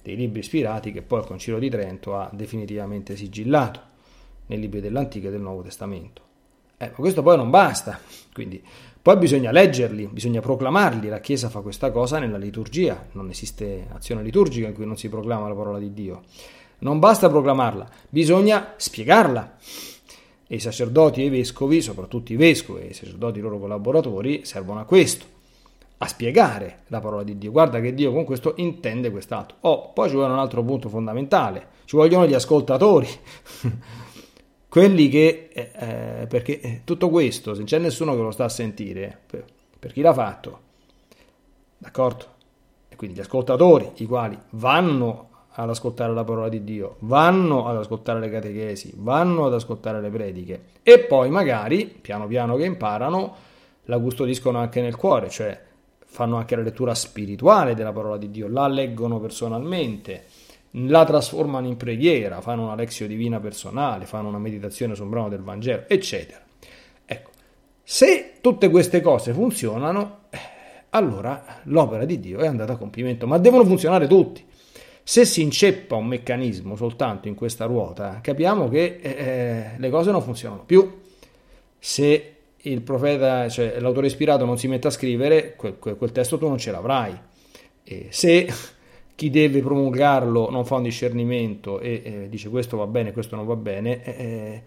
dei 0.03 0.17
libri 0.17 0.41
ispirati 0.41 0.93
che 0.93 1.01
poi 1.01 1.21
il 1.21 1.27
Concilio 1.27 1.59
di 1.59 1.71
Trento 1.71 2.15
ha 2.15 2.29
definitivamente 2.31 3.17
sigillato 3.17 3.81
nei 4.47 4.61
libri 4.61 4.81
dell'Antico 4.81 5.29
e 5.29 5.31
del 5.31 5.41
Nuovo 5.41 5.63
Testamento. 5.63 6.32
Eh, 6.83 6.91
questo 6.91 7.23
poi 7.23 7.37
non 7.37 7.49
basta, 7.49 7.97
quindi 8.35 8.61
poi 9.01 9.17
bisogna 9.17 9.53
leggerli, 9.53 10.09
bisogna 10.09 10.41
proclamarli. 10.41 11.09
La 11.09 11.21
Chiesa 11.21 11.49
fa 11.49 11.61
questa 11.61 11.93
cosa 11.93 12.19
nella 12.19 12.39
liturgia, 12.39 13.07
non 13.13 13.31
esiste 13.31 13.87
azione 13.93 14.21
liturgica 14.21 14.67
in 14.67 14.75
cui 14.75 14.85
non 14.85 14.97
si 14.97 15.09
proclama 15.09 15.47
la 15.47 15.55
parola 15.55 15.79
di 15.79 15.93
Dio. 15.93 16.23
Non 16.79 16.99
basta 16.99 17.29
proclamarla, 17.29 17.89
bisogna 18.09 18.75
spiegarla. 18.77 19.59
E 20.49 20.57
i 20.57 20.59
sacerdoti 20.59 21.23
e 21.23 21.27
i 21.27 21.29
vescovi, 21.29 21.81
soprattutto 21.81 22.33
i 22.33 22.37
vescovi 22.37 22.81
e 22.83 22.87
i 22.87 22.95
sacerdoti 22.95 23.39
i 23.39 23.43
loro 23.43 23.61
collaboratori, 23.61 24.45
servono 24.45 24.81
a 24.81 24.85
questo, 24.85 25.25
a 25.99 26.09
spiegare 26.09 26.81
la 26.89 26.99
parola 26.99 27.23
di 27.23 27.39
Dio. 27.39 27.53
Guarda 27.53 27.79
che 27.81 27.95
Dio 27.95 28.13
con 28.13 28.25
questo 28.25 28.55
intende 28.57 29.13
quest'altro. 29.13 29.59
Oh, 29.61 29.93
poi 29.93 30.09
ci 30.09 30.17
vuole 30.17 30.33
un 30.33 30.41
altro 30.41 30.65
punto 30.65 30.89
fondamentale, 30.89 31.69
ci 31.85 31.95
vogliono 31.95 32.27
gli 32.27 32.35
ascoltatori. 32.35 33.07
Quelli 34.73 35.11
che, 35.11 35.51
eh, 35.53 35.71
eh 35.75 36.27
perché 36.27 36.59
eh, 36.63 36.81
tutto 36.85 37.11
questo, 37.11 37.53
se 37.53 37.63
c'è 37.65 37.77
nessuno 37.77 38.15
che 38.15 38.23
lo 38.23 38.31
sta 38.31 38.45
a 38.45 38.49
sentire, 38.49 39.19
per 39.79 39.93
chi 39.93 40.01
l'ha 40.01 40.15
fatto, 40.15 40.61
d'accordo? 41.77 42.25
E 42.89 42.97
quindi 42.97 43.19
gli 43.19 43.21
ascoltatori, 43.21 43.91
i 43.97 44.07
quali 44.07 44.39
vanno 44.53 45.29
ad 45.51 45.69
ascoltare 45.69 46.15
la 46.15 46.25
parola 46.25 46.49
di 46.49 46.65
Dio, 46.65 46.97
vanno 47.01 47.67
ad 47.67 47.77
ascoltare 47.77 48.19
le 48.19 48.31
catechesi, 48.31 48.95
vanno 48.97 49.45
ad 49.45 49.53
ascoltare 49.53 50.01
le 50.01 50.09
prediche 50.09 50.63
e 50.83 51.01
poi 51.01 51.29
magari, 51.29 51.85
piano 51.85 52.27
piano 52.27 52.57
che 52.57 52.65
imparano, 52.65 53.35
la 53.83 53.99
custodiscono 53.99 54.57
anche 54.57 54.81
nel 54.81 54.97
cuore, 54.97 55.29
cioè 55.29 55.61
fanno 56.07 56.37
anche 56.37 56.57
la 56.57 56.63
lettura 56.63 56.95
spirituale 56.95 57.75
della 57.75 57.93
parola 57.93 58.17
di 58.17 58.31
Dio, 58.31 58.49
la 58.49 58.69
leggono 58.69 59.21
personalmente, 59.21 60.25
la 60.73 61.05
trasformano 61.05 61.67
in 61.67 61.77
preghiera, 61.77 62.41
fanno 62.41 62.65
una 62.65 62.75
lexio 62.75 63.07
divina 63.07 63.41
personale, 63.41 64.07
fanno 64.07 64.29
una 64.29 64.39
meditazione 64.39 64.95
su 64.95 65.03
un 65.03 65.11
brano 65.11 65.29
del 65.29 65.43
Vangelo, 65.43 65.85
eccetera. 65.87 66.41
Ecco, 67.05 67.31
se 67.83 68.35
tutte 68.41 68.71
queste 68.71 69.01
cose 69.01 69.33
funzionano, 69.33 70.21
eh, 70.31 70.39
allora 70.91 71.61
l'opera 71.65 72.05
di 72.05 72.21
Dio 72.21 72.39
è 72.39 72.47
andata 72.47 72.73
a 72.75 72.77
compimento, 72.77 73.27
ma 73.27 73.39
devono 73.39 73.65
funzionare 73.65 74.07
tutti. 74.07 74.45
Se 75.05 75.25
si 75.25 75.43
inceppa 75.43 75.97
un 75.97 76.07
meccanismo 76.07 76.77
soltanto 76.77 77.29
in 77.29 77.35
questa 77.35 77.65
ruota, 77.65 78.21
capiamo 78.23 78.69
che 78.69 78.99
eh, 79.03 79.11
eh, 79.11 79.71
le 79.77 79.91
cose 79.91 80.11
non 80.11 80.23
funzionano 80.23 80.63
più. 80.65 81.01
Se 81.79 82.37
il 82.57 82.81
profeta, 82.83 83.49
cioè 83.49 83.81
l'autore 83.81 84.07
ispirato 84.07 84.45
non 84.45 84.57
si 84.57 84.69
mette 84.69 84.87
a 84.87 84.91
scrivere, 84.91 85.57
quel, 85.57 85.79
quel, 85.79 85.97
quel 85.97 86.13
testo 86.13 86.39
tu 86.39 86.47
non 86.47 86.59
ce 86.59 86.71
l'avrai. 86.71 87.19
E 87.83 88.07
se 88.11 88.49
chi 89.15 89.31
deve 89.31 89.61
promulgarlo 89.61 90.51
non 90.51 90.65
fa 90.65 90.77
un 90.77 90.83
discernimento 90.83 91.81
e 91.81 92.03
eh, 92.05 92.29
dice 92.29 92.49
questo 92.49 92.77
va 92.77 92.87
bene, 92.87 93.13
questo 93.13 93.37
non 93.37 93.47
va 93.47 93.57
bene, 93.57 94.03
eh, 94.03 94.63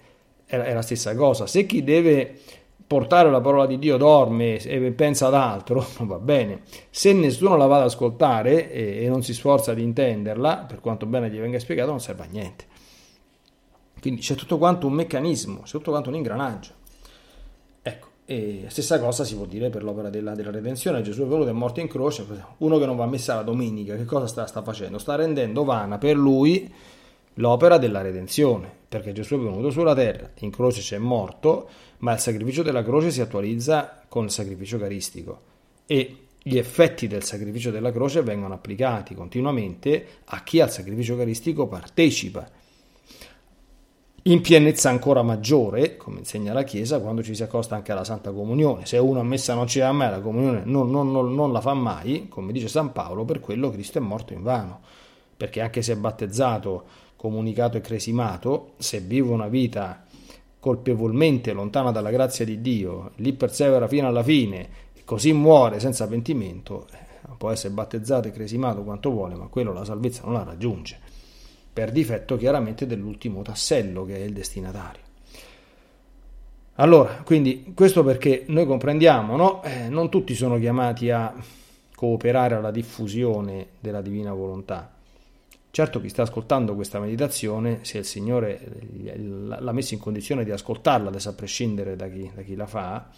è, 0.46 0.56
è, 0.58 0.74
la 0.74 0.82
stessa 0.82 1.16
cosa. 1.16 1.48
Se 1.48 1.66
chi 1.66 1.84
deve 1.84 2.38
portare 2.88 3.32
la 3.32 3.42
parola 3.42 3.66
di 3.66 3.80
Dio 3.80 3.98
dorme 3.98 4.58
e 4.58 4.92
pensa 4.92 5.28
ad 5.28 5.34
altro, 5.34 5.86
non 6.00 6.08
va 6.08 6.20
bene. 6.20 6.62
Se 6.90 7.12
nessuno 7.14 7.56
la 7.58 7.66
va 7.66 7.78
ad 7.78 7.84
ascoltare 7.84 8.72
e, 8.72 9.04
e 9.04 9.10
non 9.10 9.24
si 9.24 9.34
sforza 9.34 9.74
di 9.74 9.82
intenderla, 9.82 10.66
per 10.68 10.80
quanto 10.80 11.06
bene 11.06 11.30
gli 11.30 11.40
venga 11.40 11.60
spiegato, 11.60 11.90
non 11.90 12.00
serve 12.00 12.24
a 12.24 12.28
niente. 12.30 12.66
Quindi 14.00 14.22
c'è 14.22 14.36
tutto 14.36 14.60
quanto 14.60 14.86
un 14.86 14.94
meccanismo, 14.94 15.62
c'è 15.62 15.72
tutto 15.72 15.90
quanto 15.90 16.10
un 16.10 16.16
ingranaggio. 16.16 16.84
E 18.28 18.66
stessa 18.70 19.00
cosa 19.00 19.24
si 19.24 19.36
può 19.36 19.46
dire 19.46 19.70
per 19.70 19.84
l'opera 19.84 20.10
della, 20.10 20.34
della 20.34 20.52
redenzione. 20.52 21.02
Gesù 21.02 21.24
è 21.24 21.26
venuto 21.26 21.50
e 21.50 21.54
morto 21.54 21.80
in 21.80 21.88
croce. 21.88 22.26
Uno 22.58 22.80
che 22.80 22.86
non 22.86 22.96
va 22.96 23.04
a 23.04 23.08
messa 23.08 23.36
la 23.36 23.44
domenica, 23.44 23.96
che 23.96 24.06
cosa 24.06 24.26
sta, 24.26 24.48
sta 24.48 24.64
facendo? 24.64 24.98
Sta 24.98 25.16
rendendo 25.16 25.64
vana 25.64 25.98
per 25.98 26.16
lui 26.16 26.74
l'opera 27.36 27.78
della 27.78 28.02
redenzione, 28.02 28.72
perché 28.88 29.12
Gesù 29.12 29.36
è 29.36 29.38
venuto 29.38 29.70
sulla 29.70 29.94
terra, 29.94 30.32
in 30.40 30.52
croce 30.52 30.82
c'è 30.82 30.98
morto, 30.98 31.70
ma 32.00 32.14
il 32.14 32.20
sacrificio 32.20 32.64
della 32.64 32.84
croce 32.84 33.12
si 33.12 33.22
attualizza 33.22 34.02
con 34.08 34.26
il 34.26 34.32
sacrificio 34.32 34.78
caristico 34.78 35.42
e 35.86 36.18
gli 36.42 36.58
effetti 36.58 37.08
del 37.08 37.24
sacrificio 37.24 37.72
della 37.72 37.92
croce 37.92 38.22
vengono 38.22 38.54
applicati 38.54 39.16
continuamente 39.16 40.06
a 40.26 40.44
chi 40.44 40.62
al 40.62 40.72
sacrificio 40.72 41.18
caristico 41.18 41.68
partecipa. 41.68 42.48
In 44.28 44.42
pienezza 44.42 44.90
ancora 44.90 45.22
maggiore, 45.22 45.98
come 45.98 46.18
insegna 46.18 46.52
la 46.52 46.64
Chiesa, 46.64 47.00
quando 47.00 47.22
ci 47.22 47.36
si 47.36 47.44
accosta 47.44 47.76
anche 47.76 47.92
alla 47.92 48.04
Santa 48.04 48.32
Comunione. 48.32 48.88
Se 48.88 48.98
uno 48.98 49.20
a 49.20 49.24
messa 49.24 49.54
non 49.54 49.68
ci 49.68 49.78
va 49.78 49.92
mai, 49.92 50.10
la 50.10 50.20
comunione 50.20 50.64
non, 50.66 50.90
non, 50.90 51.12
non, 51.12 51.36
non 51.36 51.52
la 51.52 51.62
fa 51.62 51.76
mai, 51.76 52.26
come 52.28 52.52
dice 52.52 52.68
San 52.68 52.92
Paolo, 52.92 53.24
per 53.24 53.40
quello 53.40 53.70
Cristo 53.70 54.00
è 54.00 54.02
morto 54.02 54.34
in 54.34 54.42
vano. 54.42 54.80
Perché 55.38 55.62
anche 55.62 55.84
se 55.84 55.94
è 55.94 55.96
battezzato 55.96 56.86
comunicato 57.16 57.78
e 57.78 57.82
cresimato, 57.82 58.72
se 58.78 59.00
vive 59.00 59.30
una 59.30 59.48
vita 59.48 60.04
colpevolmente 60.60 61.54
lontana 61.54 61.92
dalla 61.92 62.10
grazia 62.10 62.46
di 62.46 62.62
Dio, 62.62 63.12
lì 63.18 63.32
persevera 63.34 63.88
fino 63.88 64.08
alla 64.08 64.24
fine 64.24 64.70
e 64.96 65.04
così 65.06 65.34
muore 65.34 65.80
senza 65.80 66.08
pentimento, 66.08 66.88
eh, 66.92 67.28
può 67.38 67.52
essere 67.52 67.76
battezzato 67.76 68.28
e 68.28 68.32
cresimato 68.32 68.82
quanto 68.82 69.12
vuole, 69.12 69.36
ma 69.36 69.46
quello 69.46 69.72
la 69.72 69.86
salvezza 69.86 70.24
non 70.24 70.34
la 70.34 70.44
raggiunge, 70.44 70.98
per 71.76 71.92
difetto 71.92 72.38
chiaramente 72.38 72.88
dell'ultimo 72.88 73.42
tassello 73.42 74.06
che 74.06 74.16
è 74.16 74.20
il 74.20 74.32
destinatario. 74.32 75.02
Allora, 76.76 77.22
quindi 77.26 77.74
questo 77.76 78.02
perché 78.04 78.46
noi 78.48 78.66
comprendiamo, 78.66 79.36
no? 79.36 79.62
Eh, 79.64 79.90
non 79.90 80.10
tutti 80.10 80.34
sono 80.36 80.58
chiamati 80.58 81.10
a 81.10 81.36
cooperare 81.94 82.56
alla 82.56 82.72
diffusione 82.72 83.68
della 83.80 84.02
divina 84.02 84.34
volontà, 84.34 84.96
Certo 85.76 86.00
chi 86.00 86.08
sta 86.08 86.22
ascoltando 86.22 86.74
questa 86.74 87.02
meditazione, 87.02 87.80
se 87.82 87.98
il 87.98 88.06
Signore 88.06 88.62
l'ha 89.18 89.74
messo 89.74 89.94
in 89.94 90.00
condizione 90.00 90.46
di 90.46 90.52
ascoltarla, 90.52 91.10
adesso 91.10 91.28
a 91.28 91.34
prescindere 91.34 91.98
da 91.98 92.08
chi, 92.08 92.32
da 92.34 92.44
chi 92.44 92.56
la 92.56 92.66
fa, 92.66 93.10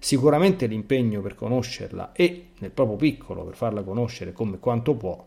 sicuramente 0.00 0.66
l'impegno 0.66 1.20
per 1.20 1.36
conoscerla 1.36 2.10
e 2.10 2.46
nel 2.58 2.72
proprio 2.72 2.96
piccolo 2.96 3.44
per 3.44 3.54
farla 3.54 3.84
conoscere 3.84 4.32
come 4.32 4.58
quanto 4.58 4.96
può, 4.96 5.24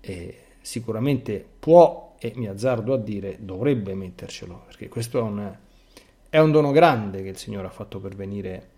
eh, 0.00 0.38
sicuramente 0.60 1.46
può 1.56 2.07
e 2.18 2.32
mi 2.36 2.48
azzardo 2.48 2.94
a 2.94 2.98
dire 2.98 3.38
dovrebbe 3.40 3.94
mettercelo, 3.94 4.64
perché 4.66 4.88
questo 4.88 5.18
è 5.18 5.22
un, 5.22 5.56
è 6.28 6.38
un 6.38 6.50
dono 6.50 6.70
grande 6.70 7.22
che 7.22 7.28
il 7.28 7.36
Signore 7.36 7.66
ha 7.66 7.70
fatto 7.70 8.00
pervenire 8.00 8.68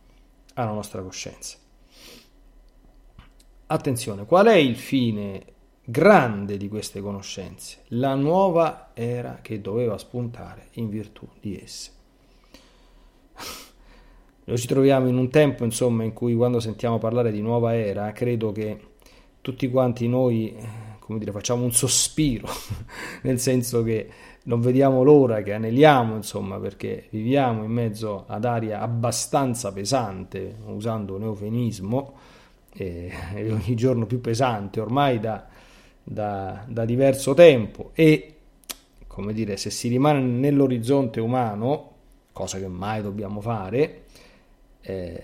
alla 0.54 0.72
nostra 0.72 1.02
coscienza. 1.02 1.56
Attenzione, 3.66 4.24
qual 4.26 4.46
è 4.46 4.56
il 4.56 4.76
fine 4.76 5.44
grande 5.84 6.56
di 6.56 6.68
queste 6.68 7.00
conoscenze, 7.00 7.84
la 7.88 8.14
nuova 8.14 8.90
era 8.94 9.38
che 9.42 9.60
doveva 9.60 9.98
spuntare 9.98 10.68
in 10.72 10.88
virtù 10.88 11.28
di 11.40 11.58
esse. 11.60 11.90
Noi 14.44 14.58
ci 14.58 14.66
troviamo 14.66 15.08
in 15.08 15.16
un 15.16 15.30
tempo, 15.30 15.64
insomma, 15.64 16.02
in 16.04 16.12
cui 16.12 16.34
quando 16.34 16.60
sentiamo 16.60 16.98
parlare 16.98 17.30
di 17.30 17.40
nuova 17.40 17.74
era, 17.76 18.10
credo 18.12 18.52
che 18.52 18.88
tutti 19.40 19.70
quanti 19.70 20.08
noi, 20.08 20.56
come 21.10 21.18
dire, 21.18 21.32
facciamo 21.32 21.64
un 21.64 21.72
sospiro, 21.72 22.48
nel 23.22 23.40
senso 23.40 23.82
che 23.82 24.08
non 24.44 24.60
vediamo 24.60 25.02
l'ora, 25.02 25.42
che 25.42 25.52
aneliamo, 25.52 26.14
insomma, 26.14 26.58
perché 26.58 27.08
viviamo 27.10 27.64
in 27.64 27.72
mezzo 27.72 28.24
ad 28.26 28.44
aria 28.44 28.80
abbastanza 28.80 29.72
pesante, 29.72 30.56
usando 30.66 31.16
un 31.16 31.24
eufemismo, 31.24 32.14
e 32.72 33.12
ogni 33.34 33.74
giorno 33.74 34.06
più 34.06 34.20
pesante, 34.20 34.80
ormai 34.80 35.18
da 35.18 35.48
da, 36.02 36.64
da 36.66 36.84
diverso 36.84 37.34
tempo. 37.34 37.90
E, 37.94 38.34
come 39.06 39.32
dire, 39.32 39.56
se 39.56 39.70
si 39.70 39.88
rimane 39.88 40.20
nell'orizzonte 40.20 41.20
umano, 41.20 41.88
cosa 42.32 42.58
che 42.58 42.68
mai 42.68 43.02
dobbiamo 43.02 43.40
fare, 43.40 44.04
eh, 44.82 45.22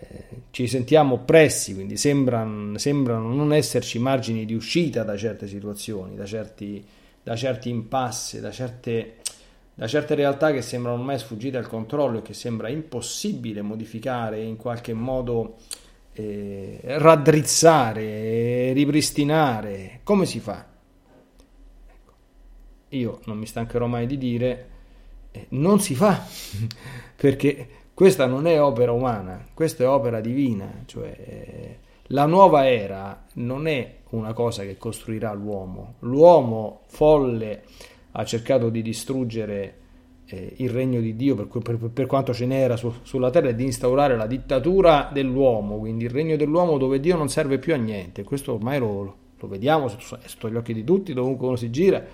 ci 0.50 0.66
sentiamo 0.66 1.14
oppressi, 1.14 1.74
quindi 1.74 1.96
sembrano, 1.96 2.76
sembrano, 2.78 3.32
non 3.32 3.52
esserci 3.52 3.98
margini 3.98 4.44
di 4.44 4.54
uscita 4.54 5.02
da 5.02 5.16
certe 5.16 5.46
situazioni, 5.46 6.14
da 6.14 6.24
certi, 6.24 6.84
da 7.22 7.36
certi 7.36 7.68
impasse, 7.68 8.40
da 8.40 8.50
certe, 8.50 9.16
da 9.74 9.86
certe 9.86 10.14
realtà 10.14 10.52
che 10.52 10.62
sembrano 10.62 10.98
ormai 10.98 11.18
sfuggite 11.18 11.56
al 11.56 11.68
controllo 11.68 12.18
e 12.18 12.22
che 12.22 12.34
sembra 12.34 12.68
impossibile 12.68 13.62
modificare 13.62 14.40
in 14.40 14.56
qualche 14.56 14.92
modo 14.92 15.56
eh, 16.12 16.80
raddrizzare, 16.82 18.72
ripristinare. 18.72 20.00
Come 20.02 20.26
si 20.26 20.40
fa? 20.40 20.74
io 22.90 23.20
non 23.24 23.38
mi 23.38 23.46
stancherò 23.46 23.86
mai 23.86 24.06
di 24.06 24.18
dire, 24.18 24.68
eh, 25.32 25.46
non 25.50 25.80
si 25.80 25.94
fa, 25.94 26.24
perché 27.16 27.68
questa 27.96 28.26
non 28.26 28.46
è 28.46 28.60
opera 28.60 28.92
umana, 28.92 29.42
questa 29.54 29.84
è 29.84 29.88
opera 29.88 30.20
divina, 30.20 30.82
cioè 30.84 31.16
eh, 31.16 31.78
la 32.08 32.26
nuova 32.26 32.68
era 32.68 33.24
non 33.36 33.66
è 33.66 34.00
una 34.10 34.34
cosa 34.34 34.64
che 34.64 34.76
costruirà 34.76 35.32
l'uomo, 35.32 35.94
l'uomo 36.00 36.82
folle 36.88 37.62
ha 38.12 38.22
cercato 38.26 38.68
di 38.68 38.82
distruggere 38.82 39.78
eh, 40.26 40.56
il 40.56 40.68
regno 40.68 41.00
di 41.00 41.16
Dio 41.16 41.36
per, 41.36 41.62
per, 41.62 41.78
per 41.88 42.04
quanto 42.04 42.34
ce 42.34 42.44
n'era 42.44 42.76
su, 42.76 42.92
sulla 43.00 43.30
terra 43.30 43.48
e 43.48 43.54
di 43.54 43.64
instaurare 43.64 44.14
la 44.14 44.26
dittatura 44.26 45.08
dell'uomo, 45.10 45.78
quindi 45.78 46.04
il 46.04 46.10
regno 46.10 46.36
dell'uomo 46.36 46.76
dove 46.76 47.00
Dio 47.00 47.16
non 47.16 47.30
serve 47.30 47.58
più 47.58 47.72
a 47.72 47.78
niente, 47.78 48.24
questo 48.24 48.52
ormai 48.52 48.78
lo, 48.78 49.16
lo 49.38 49.48
vediamo 49.48 49.88
sotto, 49.88 50.50
gli 50.50 50.56
occhi 50.56 50.74
di 50.74 50.84
tutti, 50.84 51.14
dovunque 51.14 51.46
uno 51.46 51.56
si 51.56 51.70
gira. 51.70 52.04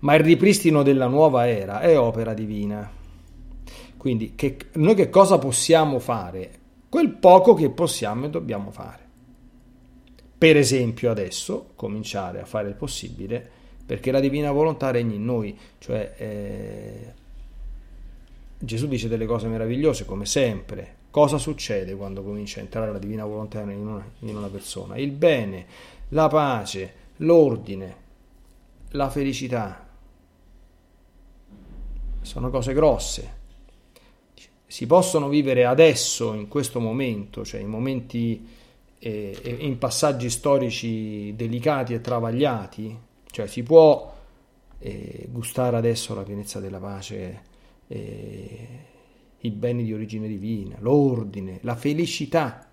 Ma 0.00 0.14
il 0.14 0.20
ripristino 0.22 0.82
della 0.82 1.06
nuova 1.06 1.48
era 1.48 1.80
è 1.80 1.98
opera 1.98 2.34
divina. 2.34 2.95
Quindi 4.06 4.36
che, 4.36 4.56
noi 4.74 4.94
che 4.94 5.10
cosa 5.10 5.36
possiamo 5.36 5.98
fare? 5.98 6.50
Quel 6.88 7.10
poco 7.10 7.54
che 7.54 7.70
possiamo 7.70 8.26
e 8.26 8.30
dobbiamo 8.30 8.70
fare. 8.70 9.04
Per 10.38 10.56
esempio 10.56 11.10
adesso 11.10 11.70
cominciare 11.74 12.40
a 12.40 12.44
fare 12.44 12.68
il 12.68 12.76
possibile 12.76 13.50
perché 13.84 14.12
la 14.12 14.20
divina 14.20 14.52
volontà 14.52 14.92
regni 14.92 15.16
in 15.16 15.24
noi, 15.24 15.58
cioè 15.78 16.14
eh, 16.18 17.12
Gesù 18.56 18.86
dice 18.86 19.08
delle 19.08 19.26
cose 19.26 19.48
meravigliose 19.48 20.04
come 20.04 20.24
sempre, 20.24 20.98
Cosa 21.10 21.38
succede 21.38 21.96
quando 21.96 22.22
comincia 22.22 22.60
a 22.60 22.62
entrare 22.62 22.92
la 22.92 22.98
divina 23.00 23.24
volontà 23.24 23.62
in 23.62 23.70
una, 23.70 24.08
in 24.20 24.36
una 24.36 24.48
persona? 24.48 24.98
Il 24.98 25.10
bene, 25.10 25.66
la 26.10 26.28
pace, 26.28 26.94
l'ordine, 27.16 27.96
la 28.90 29.10
felicità. 29.10 29.84
Sono 32.20 32.50
cose 32.50 32.72
grosse. 32.72 33.35
Si 34.66 34.86
possono 34.86 35.28
vivere 35.28 35.64
adesso, 35.64 36.34
in 36.34 36.48
questo 36.48 36.80
momento, 36.80 37.44
cioè 37.44 37.60
in 37.60 37.68
momenti, 37.68 38.46
eh, 38.98 39.56
in 39.60 39.78
passaggi 39.78 40.28
storici 40.28 41.34
delicati 41.36 41.94
e 41.94 42.00
travagliati, 42.00 42.98
cioè 43.30 43.46
si 43.46 43.62
può 43.62 44.12
eh, 44.78 45.28
gustare 45.30 45.76
adesso 45.76 46.14
la 46.14 46.22
pienezza 46.22 46.58
della 46.60 46.78
pace. 46.78 47.42
Eh, 47.86 48.68
i 49.40 49.50
beni 49.50 49.84
di 49.84 49.92
origine 49.92 50.26
divina, 50.26 50.76
l'ordine, 50.80 51.58
la 51.62 51.76
felicità? 51.76 52.68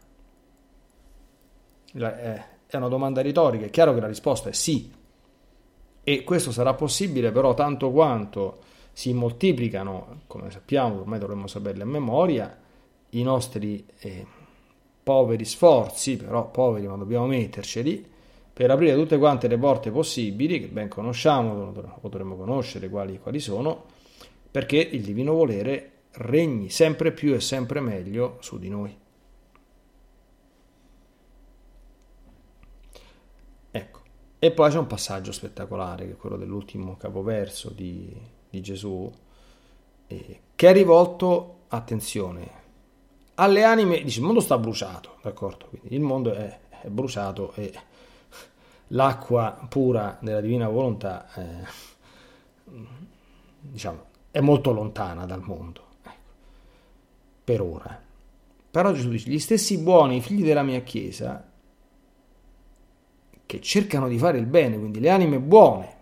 La, 1.94 2.20
eh, 2.20 2.44
è 2.68 2.78
una 2.78 2.88
domanda 2.88 3.22
retorica, 3.22 3.66
è 3.66 3.70
chiaro 3.70 3.94
che 3.94 4.00
la 4.00 4.08
risposta 4.08 4.50
è 4.50 4.54
sì. 4.54 4.92
E 6.04 6.24
questo 6.24 6.52
sarà 6.52 6.74
possibile 6.74 7.32
però 7.32 7.54
tanto 7.54 7.92
quanto 7.92 8.60
si 8.94 9.12
moltiplicano, 9.12 10.22
come 10.28 10.52
sappiamo, 10.52 11.00
ormai 11.00 11.20
dovremmo 11.20 11.48
saperle 11.48 11.84
a 11.84 11.88
memoria, 11.88 12.58
i 13.10 13.24
nostri 13.24 13.86
eh, 14.00 14.26
poveri 15.02 15.46
sforzi, 15.46 16.16
però 16.18 16.50
poveri 16.50 16.88
ma 16.88 16.96
dobbiamo 16.96 17.26
metterceli, 17.26 18.12
per 18.54 18.70
aprire 18.70 18.96
tutte 18.96 19.18
quante 19.18 19.48
le 19.48 19.58
porte 19.58 19.90
possibili, 19.90 20.60
che 20.60 20.68
ben 20.68 20.88
conosciamo, 20.88 21.72
potremmo 22.00 22.36
conoscere 22.36 22.88
quali, 22.88 23.20
quali 23.20 23.40
sono, 23.40 23.86
perché 24.52 24.78
il 24.78 25.02
divino 25.02 25.34
volere 25.34 25.90
regni 26.12 26.70
sempre 26.70 27.12
più 27.12 27.34
e 27.34 27.42
sempre 27.42 27.80
meglio 27.80 28.38
su 28.42 28.60
di 28.60 28.70
noi. 28.70 28.96
Ecco, 33.72 34.02
e 34.38 34.52
poi 34.52 34.70
c'è 34.70 34.78
un 34.78 34.86
passaggio 34.86 35.32
spettacolare, 35.32 36.06
che 36.06 36.12
è 36.12 36.18
quello 36.18 36.38
dell'ultimo 36.38 36.96
capoverso 36.96 37.72
di, 37.72 38.16
di 38.54 38.62
Gesù, 38.62 39.12
eh, 40.06 40.40
che 40.54 40.70
è 40.70 40.74
rivolto, 40.74 41.62
attenzione, 41.70 42.62
alle 43.36 43.64
anime, 43.64 44.04
dice 44.04 44.20
il 44.20 44.26
mondo 44.26 44.42
sta 44.42 44.60
bruciato, 44.60 45.18
d'accordo? 45.24 45.70
Quindi 45.70 45.96
il 45.96 46.02
mondo 46.02 46.34
è, 46.34 46.60
è 46.84 46.88
bruciato 46.88 47.54
e 47.56 47.74
l'acqua 48.90 49.66
pura 49.68 50.20
della 50.22 50.40
divina 50.40 50.70
volontà, 50.70 51.34
eh, 51.34 51.66
diciamo, 53.60 54.06
è 54.30 54.40
molto 54.40 54.72
lontana 54.72 55.26
dal 55.26 55.42
mondo 55.42 55.82
per 57.44 57.60
ora. 57.60 58.00
Però 58.70 58.92
Gesù 58.92 59.10
dice, 59.10 59.32
gli 59.32 59.40
stessi 59.40 59.80
buoni 59.80 60.22
figli 60.22 60.44
della 60.44 60.62
mia 60.62 60.82
Chiesa, 60.82 61.44
che 63.48 63.62
cercano 63.62 64.08
di 64.08 64.20
fare 64.20 64.38
il 64.38 64.46
bene, 64.46 64.78
quindi 64.78 65.00
le 65.00 65.10
anime 65.10 65.40
buone, 65.40 66.02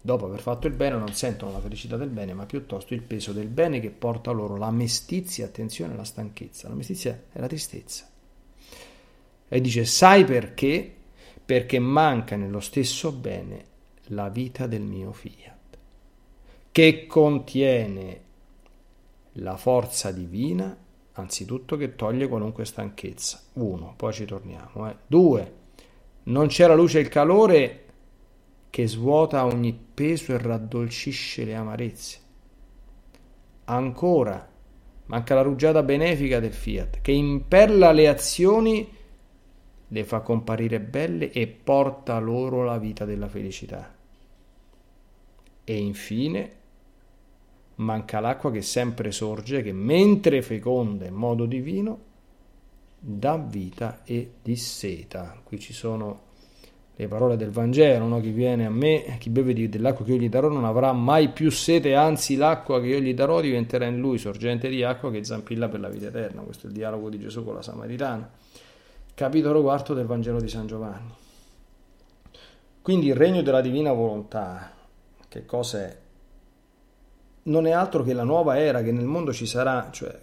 dopo 0.00 0.26
aver 0.26 0.40
fatto 0.40 0.66
il 0.66 0.72
bene 0.72 0.96
non 0.96 1.12
sentono 1.12 1.52
la 1.52 1.60
felicità 1.60 1.96
del 1.96 2.08
bene, 2.08 2.32
ma 2.32 2.46
piuttosto 2.46 2.94
il 2.94 3.02
peso 3.02 3.32
del 3.32 3.48
bene 3.48 3.80
che 3.80 3.90
porta 3.90 4.30
loro 4.30 4.56
la 4.56 4.70
mestizia, 4.70 5.46
attenzione, 5.46 5.94
la 5.94 6.04
stanchezza. 6.04 6.68
La 6.68 6.74
mestizia 6.74 7.24
è 7.30 7.38
la 7.38 7.46
tristezza. 7.46 8.08
E 9.48 9.60
dice, 9.60 9.84
sai 9.84 10.24
perché? 10.24 10.94
Perché 11.44 11.78
manca 11.78 12.36
nello 12.36 12.60
stesso 12.60 13.12
bene 13.12 13.64
la 14.04 14.28
vita 14.28 14.66
del 14.66 14.82
mio 14.82 15.12
fiat, 15.12 15.78
che 16.72 17.06
contiene 17.06 18.20
la 19.34 19.56
forza 19.56 20.10
divina, 20.12 20.76
anzitutto 21.12 21.76
che 21.76 21.94
toglie 21.94 22.28
qualunque 22.28 22.64
stanchezza. 22.64 23.40
Uno, 23.54 23.94
poi 23.96 24.12
ci 24.12 24.24
torniamo. 24.24 24.88
Eh. 24.88 24.96
Due, 25.06 25.52
non 26.24 26.46
c'è 26.46 26.66
la 26.66 26.74
luce 26.74 26.98
e 26.98 27.02
il 27.02 27.08
calore 27.08 27.84
che 28.70 28.86
svuota 28.86 29.44
ogni 29.44 29.78
peso 29.94 30.32
e 30.32 30.38
raddolcisce 30.38 31.44
le 31.44 31.54
amarezze. 31.56 32.18
Ancora, 33.64 34.48
manca 35.06 35.34
la 35.34 35.42
rugiada 35.42 35.82
benefica 35.82 36.38
del 36.38 36.52
fiat, 36.52 37.00
che 37.00 37.12
imperla 37.12 37.90
le 37.90 38.08
azioni, 38.08 38.88
le 39.88 40.04
fa 40.04 40.20
comparire 40.20 40.80
belle 40.80 41.32
e 41.32 41.48
porta 41.48 42.18
loro 42.20 42.62
la 42.62 42.78
vita 42.78 43.04
della 43.04 43.28
felicità. 43.28 43.92
E 45.64 45.76
infine, 45.76 46.50
manca 47.76 48.20
l'acqua 48.20 48.52
che 48.52 48.62
sempre 48.62 49.10
sorge, 49.10 49.62
che 49.62 49.72
mentre 49.72 50.42
feconda 50.42 51.06
in 51.06 51.14
modo 51.14 51.44
divino, 51.44 51.98
dà 52.98 53.36
vita 53.36 54.02
e 54.04 54.34
disseta. 54.42 55.40
Qui 55.42 55.58
ci 55.58 55.72
sono 55.72 56.28
le 57.00 57.08
parole 57.08 57.36
del 57.36 57.50
Vangelo, 57.50 58.06
no? 58.06 58.20
chi 58.20 58.30
viene 58.30 58.66
a 58.66 58.70
me, 58.70 59.16
chi 59.18 59.30
beve 59.30 59.68
dell'acqua 59.68 60.04
che 60.04 60.12
io 60.12 60.18
gli 60.18 60.28
darò 60.28 60.48
non 60.48 60.64
avrà 60.64 60.92
mai 60.92 61.30
più 61.30 61.50
sete, 61.50 61.94
anzi 61.94 62.36
l'acqua 62.36 62.80
che 62.80 62.88
io 62.88 63.00
gli 63.00 63.14
darò 63.14 63.40
diventerà 63.40 63.86
in 63.86 63.98
lui 63.98 64.18
sorgente 64.18 64.68
di 64.68 64.82
acqua 64.82 65.10
che 65.10 65.24
zampilla 65.24 65.68
per 65.68 65.80
la 65.80 65.88
vita 65.88 66.08
eterna. 66.08 66.42
Questo 66.42 66.66
è 66.66 66.68
il 66.68 66.76
dialogo 66.76 67.08
di 67.08 67.18
Gesù 67.18 67.44
con 67.44 67.54
la 67.54 67.62
Samaritana. 67.62 68.30
Capitolo 69.14 69.62
quarto 69.62 69.94
del 69.94 70.06
Vangelo 70.06 70.40
di 70.40 70.48
San 70.48 70.66
Giovanni. 70.66 71.12
Quindi 72.82 73.06
il 73.08 73.14
regno 73.14 73.42
della 73.42 73.60
divina 73.60 73.92
volontà, 73.92 74.72
che 75.28 75.44
cosa 75.44 75.82
è? 75.82 75.96
non 77.42 77.66
è 77.66 77.70
altro 77.70 78.02
che 78.02 78.12
la 78.12 78.24
nuova 78.24 78.58
era 78.58 78.82
che 78.82 78.92
nel 78.92 79.06
mondo 79.06 79.32
ci 79.32 79.46
sarà, 79.46 79.88
cioè 79.90 80.14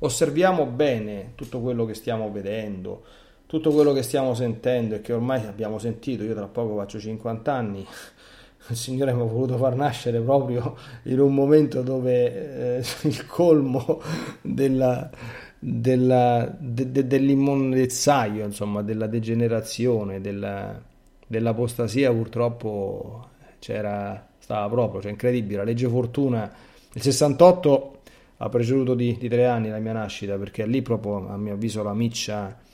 osserviamo 0.00 0.66
bene 0.66 1.32
tutto 1.34 1.60
quello 1.60 1.84
che 1.84 1.94
stiamo 1.94 2.30
vedendo, 2.30 3.04
tutto 3.48 3.72
quello 3.72 3.94
che 3.94 4.02
stiamo 4.02 4.34
sentendo 4.34 4.96
e 4.96 5.00
che 5.00 5.14
ormai 5.14 5.46
abbiamo 5.46 5.78
sentito, 5.78 6.22
io 6.22 6.34
tra 6.34 6.46
poco 6.46 6.76
faccio 6.76 7.00
50 7.00 7.50
anni, 7.50 7.80
il 8.68 8.76
Signore 8.76 9.14
mi 9.14 9.22
ha 9.22 9.24
voluto 9.24 9.56
far 9.56 9.74
nascere 9.74 10.20
proprio 10.20 10.76
in 11.04 11.18
un 11.18 11.32
momento 11.32 11.80
dove 11.80 12.76
eh, 12.76 12.84
il 13.08 13.26
colmo 13.26 14.02
della, 14.42 15.08
della, 15.58 16.54
de, 16.58 16.92
de, 16.92 17.06
dell'immondezzaio, 17.06 18.44
insomma, 18.44 18.82
della 18.82 19.06
degenerazione, 19.06 20.20
della, 20.20 20.78
dell'apostasia 21.26 22.12
purtroppo 22.12 23.28
c'era 23.60 24.26
stava 24.38 24.68
proprio, 24.68 25.00
cioè 25.00 25.10
incredibile. 25.10 25.58
La 25.58 25.64
legge 25.64 25.88
Fortuna, 25.88 26.52
il 26.92 27.00
68 27.00 28.00
ha 28.36 28.48
preceduto 28.50 28.94
di, 28.94 29.16
di 29.18 29.28
tre 29.30 29.46
anni 29.46 29.70
la 29.70 29.78
mia 29.78 29.92
nascita, 29.92 30.36
perché 30.36 30.66
lì 30.66 30.82
proprio, 30.82 31.28
a 31.30 31.38
mio 31.38 31.54
avviso, 31.54 31.82
la 31.82 31.94
miccia 31.94 32.66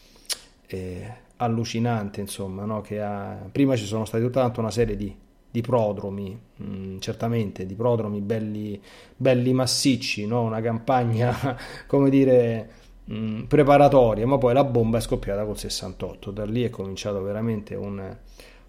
eh, 0.67 1.13
allucinante, 1.37 2.21
insomma, 2.21 2.65
no? 2.65 2.81
che 2.81 3.01
ha... 3.01 3.49
prima 3.51 3.77
ci 3.77 3.85
sono 3.85 4.05
stati 4.05 4.25
tutta 4.25 4.53
una 4.57 4.71
serie 4.71 4.97
di, 4.97 5.15
di 5.51 5.61
prodromi, 5.61 6.39
mh, 6.57 6.65
mm, 6.65 6.99
certamente, 6.99 7.67
di 7.67 7.75
prodromi 7.75 8.21
belli, 8.21 8.81
belli 9.17 9.53
massicci, 9.53 10.27
no? 10.27 10.43
una 10.43 10.61
campagna, 10.61 11.57
come 11.87 12.11
dire, 12.11 12.71
mh, 13.05 13.17
mm, 13.17 13.43
preparatoria, 13.45 14.27
ma 14.27 14.39
poi 14.39 14.55
la 14.55 14.65
bomba 14.65 14.99
è 14.99 15.01
scoppiata 15.01 15.45
col 15.45 15.59
68, 15.59 16.31
da 16.31 16.45
lì 16.45 16.65
è 16.65 16.71
cominciato 16.71 17.23
veramente 17.23 17.75
un 17.75 18.17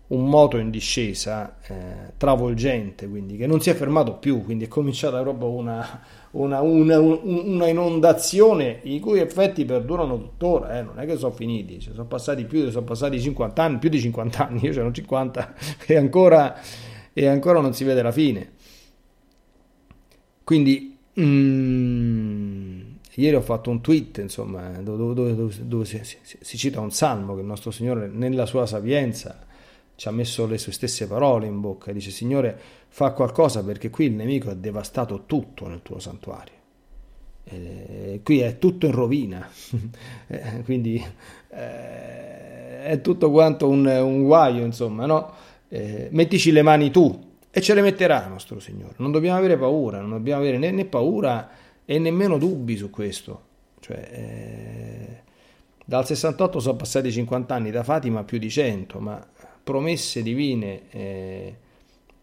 un 0.08 0.30
moto 0.30 0.58
in 0.58 0.70
discesa 0.70 1.58
eh, 1.66 2.14
travolgente, 2.18 3.08
quindi 3.08 3.38
che 3.38 3.48
non 3.48 3.60
si 3.60 3.72
è 3.72 3.74
fermato 3.74 4.14
più, 4.14 4.44
quindi 4.44 4.66
è 4.66 4.68
cominciata 4.68 5.20
proprio 5.22 5.50
una, 5.50 6.02
una, 6.32 6.62
una, 6.62 7.00
una 7.00 7.68
inondazione 7.68 8.82
i 8.84 9.00
cui 9.00 9.20
effetti 9.20 9.66
perdurano 9.66 10.18
tuttora, 10.18 10.78
eh, 10.78 10.84
non 10.84 11.00
è 11.00 11.06
che 11.08 11.18
sono 11.18 11.34
finiti, 11.34 11.80
cioè, 11.80 11.94
sono 11.94 12.06
passati 12.06 12.46
più, 12.46 12.70
sono 12.70 12.86
passati 12.86 13.20
50 13.20 13.64
anni, 13.64 13.78
più 13.80 13.90
di 13.90 14.00
50 14.00 14.48
anni, 14.48 14.60
io 14.64 14.74
ce 14.74 14.82
ne 14.82 14.88
ho 14.88 14.92
50 14.92 15.54
e 15.88 15.96
ancora, 15.96 16.56
e 17.12 17.26
ancora 17.26 17.60
non 17.60 17.74
si 17.74 17.84
vede 17.84 18.04
la 18.04 18.12
fine. 18.12 18.52
Quindi 20.44 20.96
mm, 21.20 22.82
ieri 23.16 23.36
ho 23.36 23.42
fatto 23.42 23.72
un 23.72 23.82
tweet, 23.82 24.20
insomma, 24.20 24.70
dove, 24.84 25.16
dove, 25.16 25.36
dove, 25.36 25.54
dove 25.62 25.86
si, 25.86 26.00
si, 26.04 26.38
si 26.40 26.58
cita 26.60 26.80
un 26.80 26.92
salmo 26.92 27.34
che 27.34 27.42
il 27.42 27.48
nostro 27.48 27.72
Signore 27.72 28.08
nella 28.08 28.46
sua 28.46 28.68
sapienza 28.68 29.54
ci 29.96 30.08
ha 30.08 30.12
messo 30.12 30.46
le 30.46 30.58
sue 30.58 30.72
stesse 30.72 31.08
parole 31.08 31.48
in 31.48 31.60
bocca, 31.60 31.92
dice 31.92 32.12
Signore 32.12 32.58
fa 32.88 33.12
qualcosa 33.12 33.64
perché 33.64 33.90
qui 33.90 34.06
il 34.06 34.14
nemico 34.14 34.50
ha 34.50 34.54
devastato 34.54 35.24
tutto 35.26 35.68
nel 35.68 35.82
tuo 35.82 36.00
santuario. 36.00 36.54
E 37.44 38.22
qui 38.24 38.40
è 38.40 38.58
tutto 38.58 38.88
in 38.88 38.92
rovina, 38.92 39.48
eh, 40.28 40.62
quindi 40.64 41.04
eh, 41.50 42.84
è 42.84 43.00
tutto 43.02 43.30
quanto 43.32 43.68
un, 43.68 43.86
un 43.86 44.24
guaio, 44.24 44.66
insomma, 44.66 45.06
no? 45.06 45.32
Eh, 45.68 46.10
mettici 46.12 46.52
le 46.52 46.62
mani 46.62 46.90
tu 46.92 47.34
e 47.52 47.62
ce 47.62 47.74
le 47.74 47.82
metterà 47.82 48.28
nostro 48.28 48.60
Signore. 48.60 48.96
Non 48.98 49.12
dobbiamo 49.12 49.38
avere 49.38 49.58
paura, 49.58 50.00
non 50.00 50.10
dobbiamo 50.10 50.42
avere 50.42 50.58
né, 50.58 50.72
né 50.72 50.86
paura 50.86 51.50
e 51.86 52.00
nemmeno 52.00 52.38
dubbi 52.38 52.76
su 52.76 52.90
questo. 52.90 53.44
Cioè, 53.80 54.10
eh, 54.12 55.24
dal 55.86 56.06
68 56.06 56.60
sono 56.60 56.76
passati 56.76 57.12
50 57.12 57.54
anni, 57.54 57.72
da 57.72 57.84
Fatima 57.84 58.24
più 58.24 58.40
di 58.40 58.50
100, 58.50 59.00
ma 59.00 59.26
promesse 59.66 60.22
divine 60.22 60.82
eh, 60.92 61.56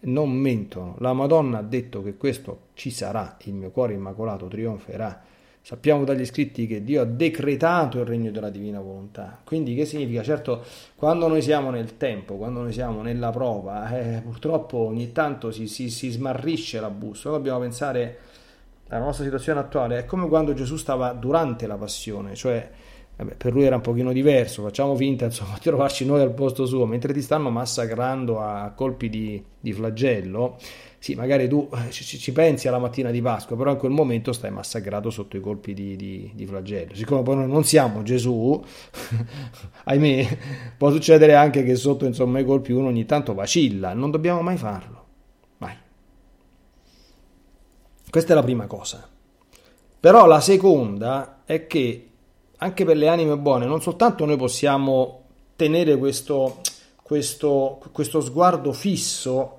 non 0.02 0.30
mentono. 0.30 0.94
La 1.00 1.12
Madonna 1.12 1.58
ha 1.58 1.62
detto 1.62 2.02
che 2.02 2.16
questo 2.16 2.68
ci 2.74 2.90
sarà, 2.90 3.36
il 3.42 3.54
mio 3.54 3.70
cuore 3.70 3.94
immacolato 3.94 4.46
trionferà. 4.46 5.20
Sappiamo 5.60 6.04
dagli 6.04 6.24
scritti 6.24 6.66
che 6.66 6.82
Dio 6.82 7.02
ha 7.02 7.04
decretato 7.04 7.98
il 8.00 8.06
regno 8.06 8.30
della 8.30 8.48
divina 8.48 8.80
volontà. 8.80 9.40
Quindi 9.44 9.74
che 9.74 9.84
significa? 9.84 10.22
Certo, 10.22 10.64
quando 10.96 11.28
noi 11.28 11.42
siamo 11.42 11.70
nel 11.70 11.96
tempo, 11.96 12.36
quando 12.36 12.62
noi 12.62 12.72
siamo 12.72 13.02
nella 13.02 13.30
prova, 13.30 13.96
eh, 13.96 14.20
purtroppo 14.22 14.78
ogni 14.78 15.12
tanto 15.12 15.50
si, 15.52 15.66
si, 15.68 15.90
si 15.90 16.10
smarrisce 16.10 16.80
la 16.80 16.90
bussola. 16.90 17.36
Dobbiamo 17.36 17.60
pensare 17.60 18.18
alla 18.88 19.04
nostra 19.04 19.24
situazione 19.24 19.60
attuale. 19.60 19.98
È 19.98 20.04
come 20.04 20.28
quando 20.28 20.52
Gesù 20.52 20.76
stava 20.76 21.12
durante 21.12 21.66
la 21.66 21.76
passione, 21.76 22.34
cioè 22.34 22.70
vabbè, 23.16 23.34
per 23.36 23.52
lui 23.52 23.64
era 23.64 23.76
un 23.76 23.82
pochino 23.82 24.12
diverso, 24.12 24.62
facciamo 24.62 24.94
finta 24.96 25.24
insomma, 25.24 25.54
di 25.60 25.60
trovarci 25.60 26.04
noi 26.04 26.20
al 26.20 26.32
posto 26.32 26.66
suo, 26.66 26.86
mentre 26.86 27.12
ti 27.12 27.22
stanno 27.22 27.50
massacrando 27.50 28.40
a 28.40 28.72
colpi 28.74 29.08
di, 29.08 29.42
di 29.60 29.72
flagello 29.72 30.58
sì, 31.02 31.16
magari 31.16 31.48
tu 31.48 31.68
eh, 31.74 31.90
ci, 31.90 32.04
ci, 32.04 32.30
pensi 32.30 32.68
alla 32.68 32.78
mattina 32.78 33.10
di 33.10 33.20
Pasqua, 33.20 33.56
però 33.56 33.72
in 33.72 33.76
quel 33.76 33.90
momento 33.90 34.32
stai 34.32 34.52
massacrato 34.52 35.10
sotto 35.10 35.36
i 35.36 35.40
colpi 35.40 35.74
di, 35.74 35.96
di, 35.96 36.30
di 36.32 36.46
flagello. 36.46 36.94
Siccome 36.94 37.22
poi 37.22 37.34
noi 37.34 37.48
non 37.48 37.64
siamo 37.64 38.04
Gesù, 38.04 38.62
ahimè, 39.82 40.38
può 40.78 40.92
succedere 40.92 41.34
anche 41.34 41.64
che 41.64 41.74
sotto 41.74 42.04
insomma, 42.04 42.38
i 42.38 42.44
colpi 42.44 42.70
uno 42.70 42.86
ogni 42.86 43.04
tanto 43.04 43.34
vacilla, 43.34 43.94
non 43.94 44.12
dobbiamo 44.12 44.42
mai 44.42 44.56
farlo. 44.56 45.04
Mai. 45.58 45.74
Questa 48.08 48.32
è 48.32 48.36
la 48.36 48.44
prima 48.44 48.68
cosa. 48.68 49.04
Però 49.98 50.24
la 50.26 50.40
seconda 50.40 51.42
è 51.44 51.66
che 51.66 52.11
anche 52.62 52.84
per 52.84 52.96
le 52.96 53.08
anime 53.08 53.36
buone 53.36 53.66
non 53.66 53.82
soltanto 53.82 54.24
noi 54.24 54.36
possiamo 54.36 55.22
tenere 55.56 55.96
questo, 55.98 56.60
questo, 57.02 57.80
questo 57.92 58.20
sguardo 58.20 58.72
fisso 58.72 59.58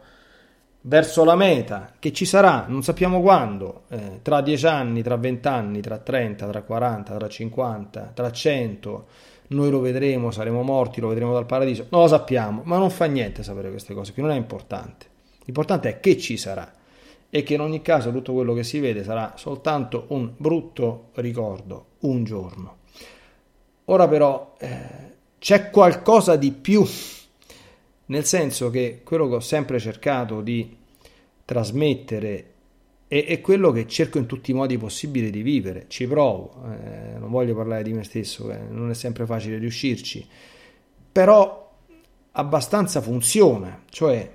verso 0.81 1.23
la 1.23 1.35
meta 1.35 1.93
che 1.99 2.11
ci 2.11 2.25
sarà, 2.25 2.65
non 2.67 2.83
sappiamo 2.83 3.21
quando, 3.21 3.83
eh, 3.89 4.19
tra 4.21 4.41
10 4.41 4.65
anni, 4.65 5.01
tra 5.01 5.15
20 5.15 5.47
anni, 5.47 5.79
tra 5.79 5.97
30, 5.97 6.47
tra 6.47 6.61
40, 6.61 7.17
tra 7.17 7.27
50, 7.29 8.11
tra 8.13 8.31
100, 8.31 9.05
noi 9.47 9.69
lo 9.69 9.79
vedremo, 9.79 10.31
saremo 10.31 10.61
morti, 10.61 10.99
lo 10.99 11.07
vedremo 11.07 11.31
dal 11.31 11.45
paradiso, 11.45 11.85
non 11.89 12.01
lo 12.01 12.07
sappiamo, 12.07 12.63
ma 12.65 12.77
non 12.77 12.89
fa 12.89 13.05
niente 13.05 13.43
sapere 13.43 13.69
queste 13.69 13.93
cose, 13.93 14.11
che 14.11 14.21
non 14.21 14.31
è 14.31 14.35
importante. 14.35 15.05
L'importante 15.45 15.89
è 15.89 15.99
che 16.01 16.17
ci 16.17 16.35
sarà 16.35 16.69
e 17.29 17.43
che 17.43 17.53
in 17.53 17.61
ogni 17.61 17.81
caso 17.81 18.11
tutto 18.11 18.33
quello 18.33 18.53
che 18.53 18.63
si 18.63 18.79
vede 18.79 19.03
sarà 19.03 19.33
soltanto 19.37 20.05
un 20.09 20.33
brutto 20.35 21.11
ricordo, 21.13 21.85
un 21.99 22.25
giorno. 22.25 22.81
Ora 23.85 24.07
però 24.07 24.55
eh, 24.59 24.77
c'è 25.39 25.69
qualcosa 25.69 26.35
di 26.35 26.51
più 26.51 26.85
nel 28.05 28.25
senso 28.25 28.69
che 28.69 29.01
quello 29.03 29.29
che 29.29 29.35
ho 29.35 29.39
sempre 29.39 29.79
cercato 29.79 30.41
di 30.41 30.75
trasmettere 31.45 32.51
è, 33.07 33.25
è 33.25 33.41
quello 33.41 33.71
che 33.71 33.87
cerco 33.87 34.17
in 34.17 34.25
tutti 34.25 34.51
i 34.51 34.53
modi 34.53 34.77
possibili 34.77 35.29
di 35.29 35.41
vivere, 35.41 35.85
ci 35.87 36.07
provo, 36.07 36.63
eh, 36.65 37.17
non 37.17 37.29
voglio 37.29 37.55
parlare 37.55 37.83
di 37.83 37.93
me 37.93 38.03
stesso, 38.03 38.51
eh, 38.51 38.59
non 38.69 38.89
è 38.89 38.93
sempre 38.93 39.25
facile 39.25 39.57
riuscirci, 39.57 40.25
però 41.11 41.71
abbastanza 42.31 43.01
funziona, 43.01 43.83
cioè 43.89 44.31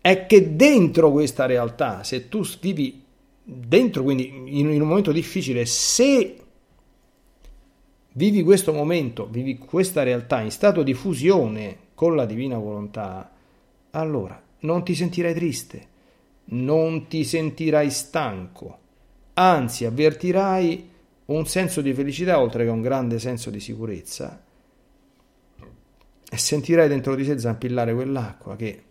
è 0.00 0.26
che 0.26 0.56
dentro 0.56 1.10
questa 1.12 1.46
realtà, 1.46 2.02
se 2.02 2.28
tu 2.28 2.44
vivi 2.60 3.04
dentro, 3.42 4.02
quindi 4.02 4.28
in, 4.28 4.70
in 4.70 4.80
un 4.80 4.88
momento 4.88 5.12
difficile, 5.12 5.64
se 5.66 6.36
vivi 8.12 8.42
questo 8.42 8.72
momento, 8.72 9.26
vivi 9.26 9.58
questa 9.58 10.02
realtà 10.02 10.40
in 10.40 10.50
stato 10.50 10.82
di 10.82 10.94
fusione 10.94 11.88
con 11.94 12.16
la 12.16 12.24
divina 12.24 12.58
volontà, 12.58 13.30
allora 13.90 14.40
non 14.60 14.84
ti 14.84 14.94
sentirai 14.94 15.34
triste, 15.34 15.88
non 16.46 17.06
ti 17.06 17.24
sentirai 17.24 17.90
stanco, 17.90 18.78
anzi 19.34 19.84
avvertirai 19.84 20.88
un 21.26 21.46
senso 21.46 21.80
di 21.80 21.94
felicità 21.94 22.40
oltre 22.40 22.64
che 22.64 22.70
un 22.70 22.80
grande 22.80 23.18
senso 23.18 23.50
di 23.50 23.60
sicurezza 23.60 24.42
e 26.32 26.36
sentirai 26.36 26.88
dentro 26.88 27.14
di 27.14 27.24
sé 27.24 27.38
zampillare 27.38 27.94
quell'acqua 27.94 28.56
che, 28.56 28.84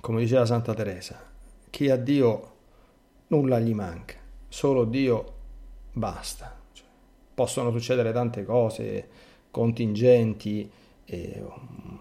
come 0.00 0.20
diceva 0.20 0.46
Santa 0.46 0.74
Teresa, 0.74 1.20
chi 1.70 1.90
ha 1.90 1.96
Dio 1.96 2.54
nulla 3.28 3.58
gli 3.58 3.74
manca, 3.74 4.16
solo 4.48 4.84
Dio 4.84 5.34
basta. 5.92 6.57
Possono 7.38 7.70
succedere 7.70 8.10
tante 8.10 8.44
cose 8.44 9.08
contingenti, 9.52 10.68
e, 11.04 11.40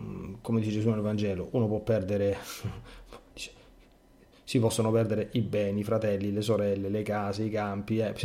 mm, 0.01 0.33
come 0.41 0.61
dice 0.61 0.71
Gesù 0.71 0.89
nel 0.89 1.01
Vangelo, 1.01 1.49
uno 1.51 1.67
può 1.67 1.77
perdere, 1.77 2.37
si 4.43 4.57
possono 4.57 4.89
perdere 4.89 5.29
i 5.33 5.41
beni, 5.41 5.81
i 5.81 5.83
fratelli, 5.83 6.33
le 6.33 6.41
sorelle, 6.41 6.89
le 6.89 7.03
case, 7.03 7.43
i 7.43 7.51
campi, 7.51 7.99
eh, 7.99 8.15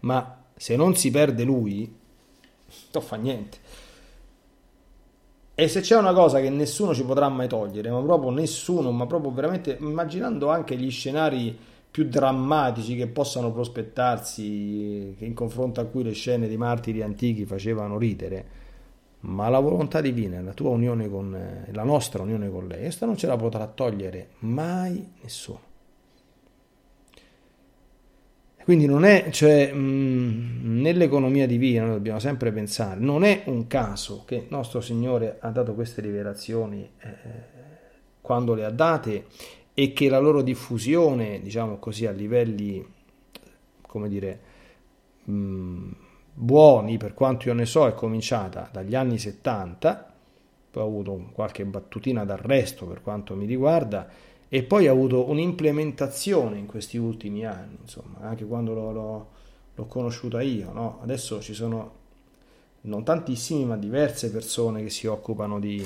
ma 0.00 0.44
se 0.54 0.76
non 0.76 0.94
si 0.94 1.10
perde 1.10 1.42
lui, 1.42 1.90
non 2.92 3.02
fa 3.02 3.16
niente. 3.16 3.56
E 5.54 5.68
se 5.68 5.80
c'è 5.80 5.96
una 5.96 6.12
cosa 6.12 6.38
che 6.38 6.50
nessuno 6.50 6.92
ci 6.92 7.02
potrà 7.02 7.30
mai 7.30 7.48
togliere, 7.48 7.90
ma 7.90 8.02
proprio 8.02 8.28
nessuno, 8.28 8.90
ma 8.90 9.06
proprio 9.06 9.32
veramente 9.32 9.78
immaginando 9.80 10.50
anche 10.50 10.76
gli 10.76 10.90
scenari 10.90 11.58
più 11.92 12.08
drammatici 12.08 12.96
che 12.96 13.06
possano 13.06 13.52
prospettarsi, 13.52 15.14
in 15.18 15.34
confronto 15.34 15.82
a 15.82 15.84
cui 15.84 16.02
le 16.02 16.12
scene 16.12 16.48
di 16.48 16.56
martiri 16.56 17.02
antichi 17.02 17.44
facevano 17.44 17.98
ridere, 17.98 18.46
ma 19.20 19.50
la 19.50 19.58
volontà 19.60 20.00
divina, 20.00 20.40
la 20.40 20.54
tua 20.54 20.70
unione 20.70 21.10
con 21.10 21.66
la 21.70 21.84
nostra 21.84 22.22
unione 22.22 22.50
con 22.50 22.66
lei, 22.66 22.80
questa 22.80 23.04
non 23.04 23.18
ce 23.18 23.26
la 23.26 23.36
potrà 23.36 23.66
togliere 23.66 24.30
mai 24.38 25.06
nessuno. 25.20 25.70
Quindi 28.64 28.86
non 28.86 29.04
è, 29.04 29.28
cioè, 29.30 29.70
mh, 29.70 30.80
nell'economia 30.80 31.46
divina 31.46 31.84
noi 31.84 31.94
dobbiamo 31.94 32.20
sempre 32.20 32.52
pensare, 32.52 32.98
non 33.00 33.22
è 33.22 33.42
un 33.46 33.66
caso 33.66 34.22
che 34.24 34.46
nostro 34.48 34.80
Signore 34.80 35.36
ha 35.40 35.50
dato 35.50 35.74
queste 35.74 36.00
rivelazioni 36.00 36.88
eh, 37.00 37.16
quando 38.22 38.54
le 38.54 38.64
ha 38.64 38.70
date 38.70 39.26
e 39.74 39.92
che 39.92 40.08
la 40.08 40.18
loro 40.18 40.42
diffusione, 40.42 41.40
diciamo 41.40 41.78
così, 41.78 42.06
a 42.06 42.10
livelli, 42.10 42.84
come 43.82 44.08
dire, 44.08 44.40
mh, 45.24 45.90
buoni, 46.34 46.96
per 46.96 47.14
quanto 47.14 47.48
io 47.48 47.54
ne 47.54 47.66
so, 47.66 47.86
è 47.86 47.94
cominciata 47.94 48.68
dagli 48.72 48.94
anni 48.94 49.18
70, 49.18 50.12
poi 50.70 50.82
ho 50.82 50.86
avuto 50.86 51.30
qualche 51.32 51.64
battutina 51.64 52.24
d'arresto 52.24 52.86
per 52.86 53.02
quanto 53.02 53.34
mi 53.34 53.46
riguarda, 53.46 54.08
e 54.48 54.62
poi 54.62 54.88
ho 54.88 54.92
avuto 54.92 55.30
un'implementazione 55.30 56.58
in 56.58 56.66
questi 56.66 56.98
ultimi 56.98 57.46
anni, 57.46 57.78
insomma, 57.80 58.18
anche 58.20 58.44
quando 58.44 58.74
l'ho, 58.74 58.92
l'ho, 58.92 59.28
l'ho 59.74 59.84
conosciuta 59.86 60.42
io. 60.42 60.72
No? 60.72 60.98
Adesso 61.02 61.40
ci 61.40 61.54
sono 61.54 62.00
non 62.82 63.04
tantissimi, 63.04 63.64
ma 63.64 63.76
diverse 63.76 64.30
persone 64.30 64.82
che 64.82 64.90
si 64.90 65.06
occupano 65.06 65.58
di, 65.58 65.82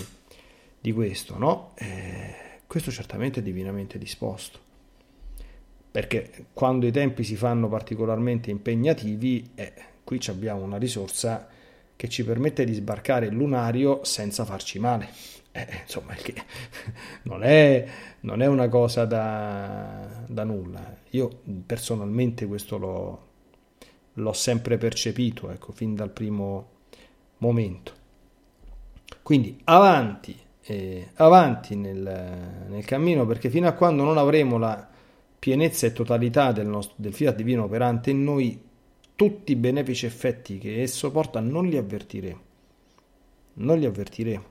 di 0.81 0.92
questo. 0.92 1.38
No? 1.38 1.72
Eh, 1.77 2.45
questo 2.66 2.90
certamente 2.90 3.40
è 3.40 3.42
divinamente 3.42 3.98
disposto 3.98 4.59
perché 5.90 6.46
quando 6.52 6.87
i 6.87 6.92
tempi 6.92 7.24
si 7.24 7.37
fanno 7.37 7.68
particolarmente 7.68 8.50
impegnativi, 8.50 9.52
eh, 9.55 9.72
Qui 10.07 10.20
abbiamo 10.29 10.62
una 10.62 10.76
risorsa 10.76 11.48
che 11.96 12.09
ci 12.09 12.24
permette 12.24 12.64
di 12.64 12.74
sbarcare 12.74 13.26
il 13.26 13.35
lunario 13.35 14.05
senza 14.05 14.44
farci 14.44 14.79
male. 14.79 15.09
Eh, 15.50 15.66
insomma, 15.83 16.14
non, 17.22 17.42
è, 17.42 17.88
non 18.20 18.40
è, 18.40 18.46
una 18.46 18.68
cosa 18.68 19.05
da, 19.05 20.22
da, 20.29 20.44
nulla. 20.44 20.96
Io 21.11 21.40
personalmente 21.66 22.46
questo 22.46 22.79
l'ho, 22.79 23.26
l'ho 24.12 24.33
sempre 24.33 24.79
percepito, 24.79 25.50
ecco, 25.50 25.72
fin 25.72 25.96
dal 25.96 26.11
primo 26.11 26.68
momento. 27.38 27.92
Quindi 29.22 29.61
avanti, 29.64 30.38
eh, 30.66 31.11
avanti 31.14 31.76
nel, 31.76 32.66
nel, 32.68 32.85
cammino, 32.85 33.24
perché 33.24 33.50
fino 33.50 33.68
a 33.68 33.72
quando 33.72 34.02
non 34.02 34.18
avremo 34.18 34.59
la 34.59 34.88
pienezza 35.38 35.87
e 35.87 35.92
totalità 35.92 36.51
del, 36.53 36.66
nostro, 36.66 36.95
del 36.99 37.14
fiat 37.14 37.36
divino 37.36 37.64
operante 37.64 38.11
in 38.11 38.24
noi, 38.24 38.61
tutti 39.14 39.53
i 39.53 39.57
benefici 39.57 40.07
effetti 40.07 40.59
che 40.59 40.82
esso 40.82 41.11
porta 41.11 41.40
non 41.40 41.66
li 41.66 41.76
avvertiremo. 41.76 42.40
Non 43.55 43.78
li 43.78 43.86
avvertiremo. 43.86 44.45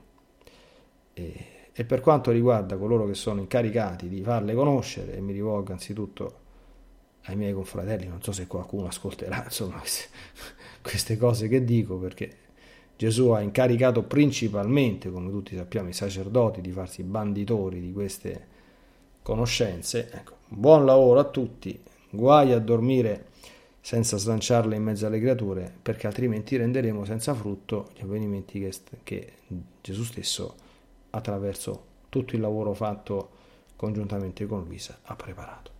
E, 1.13 1.45
e, 1.71 1.85
per 1.85 1.99
quanto 1.99 2.31
riguarda 2.31 2.77
coloro 2.77 3.05
che 3.05 3.13
sono 3.13 3.41
incaricati 3.41 4.07
di 4.07 4.21
farle 4.21 4.53
conoscere, 4.53 5.15
e 5.15 5.21
mi 5.21 5.33
rivolgo 5.33 5.73
anzitutto 5.73 6.39
ai 7.23 7.35
miei 7.35 7.53
confratelli, 7.53 8.07
non 8.07 8.21
so 8.21 8.31
se 8.31 8.47
qualcuno 8.47 8.87
ascolterà 8.87 9.43
insomma, 9.43 9.79
queste, 9.79 10.07
queste 10.81 11.17
cose 11.17 11.47
che 11.47 11.63
dico, 11.63 11.97
perché 11.97 12.44
Gesù 12.97 13.29
ha 13.29 13.41
incaricato 13.41 14.03
principalmente, 14.03 15.11
come 15.11 15.29
tutti 15.29 15.55
sappiamo, 15.55 15.89
i 15.89 15.93
sacerdoti 15.93 16.61
di 16.61 16.71
farsi 16.71 17.03
banditori 17.03 17.81
di 17.81 17.91
queste 17.91 18.47
conoscenze. 19.21 20.09
Ecco, 20.11 20.37
buon 20.47 20.85
lavoro 20.85 21.19
a 21.19 21.25
tutti, 21.25 21.77
guai 22.09 22.53
a 22.53 22.59
dormire 22.59 23.33
senza 23.81 24.17
slanciarle 24.17 24.75
in 24.75 24.83
mezzo 24.83 25.05
alle 25.05 25.19
creature, 25.19 25.71
perché 25.81 26.07
altrimenti 26.07 26.55
renderemo 26.55 27.05
senza 27.05 27.33
frutto 27.33 27.89
gli 27.95 28.01
avvenimenti 28.01 28.59
che, 28.59 28.71
che 29.03 29.33
Gesù 29.81 30.03
stesso, 30.03 30.55
attraverso 31.11 31.83
tutto 32.09 32.35
il 32.35 32.41
lavoro 32.41 32.73
fatto 32.73 33.29
congiuntamente 33.75 34.45
con 34.47 34.63
Luisa, 34.63 34.97
ha 35.03 35.15
preparato. 35.15 35.74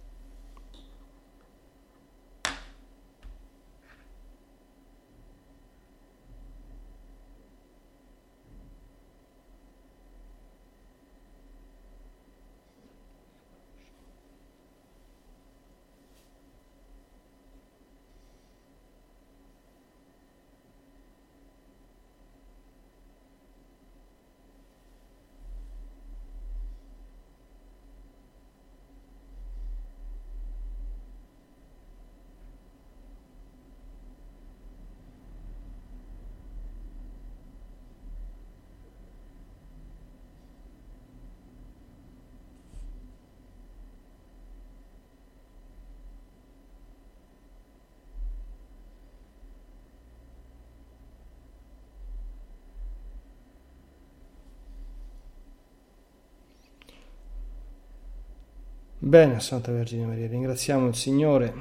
Bene, 59.06 59.40
Santa 59.40 59.72
Vergine 59.72 60.08
Maria, 60.08 60.26
ringraziamo 60.26 60.88
il 60.88 60.96
Signore 60.96 61.54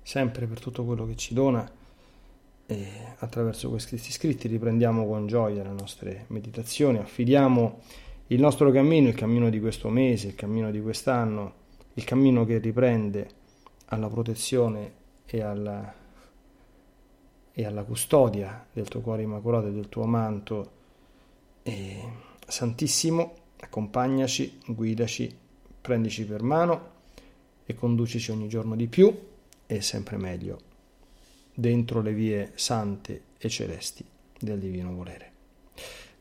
sempre 0.00 0.46
per 0.46 0.58
tutto 0.58 0.82
quello 0.86 1.06
che 1.06 1.14
ci 1.14 1.34
dona 1.34 1.70
e 2.64 2.88
attraverso 3.18 3.68
questi 3.68 3.98
scritti 3.98 4.48
riprendiamo 4.48 5.06
con 5.06 5.26
gioia 5.26 5.62
le 5.62 5.72
nostre 5.72 6.24
meditazioni, 6.28 6.96
affidiamo 6.96 7.80
il 8.28 8.40
nostro 8.40 8.70
cammino, 8.70 9.08
il 9.08 9.14
cammino 9.14 9.50
di 9.50 9.60
questo 9.60 9.90
mese, 9.90 10.28
il 10.28 10.34
cammino 10.34 10.70
di 10.70 10.80
quest'anno, 10.80 11.52
il 11.92 12.04
cammino 12.04 12.46
che 12.46 12.56
riprende 12.56 13.28
alla 13.88 14.08
protezione 14.08 14.92
e 15.26 15.42
alla, 15.42 15.94
e 17.52 17.66
alla 17.66 17.82
custodia 17.82 18.66
del 18.72 18.88
tuo 18.88 19.00
cuore 19.00 19.20
immacolato 19.20 19.66
e 19.66 19.72
del 19.72 19.90
tuo 19.90 20.06
manto. 20.06 20.70
E, 21.62 22.28
Santissimo, 22.46 23.34
accompagnaci, 23.60 24.58
guidaci, 24.66 25.36
prendici 25.80 26.24
per 26.24 26.42
mano 26.42 26.98
e 27.64 27.74
conducici 27.74 28.30
ogni 28.30 28.48
giorno 28.48 28.74
di 28.74 28.86
più 28.86 29.16
e 29.66 29.80
sempre 29.80 30.16
meglio 30.16 30.68
dentro 31.54 32.00
le 32.00 32.12
vie 32.12 32.52
sante 32.54 33.22
e 33.38 33.48
celesti 33.48 34.04
del 34.38 34.58
divino 34.58 34.94
volere. 34.94 35.28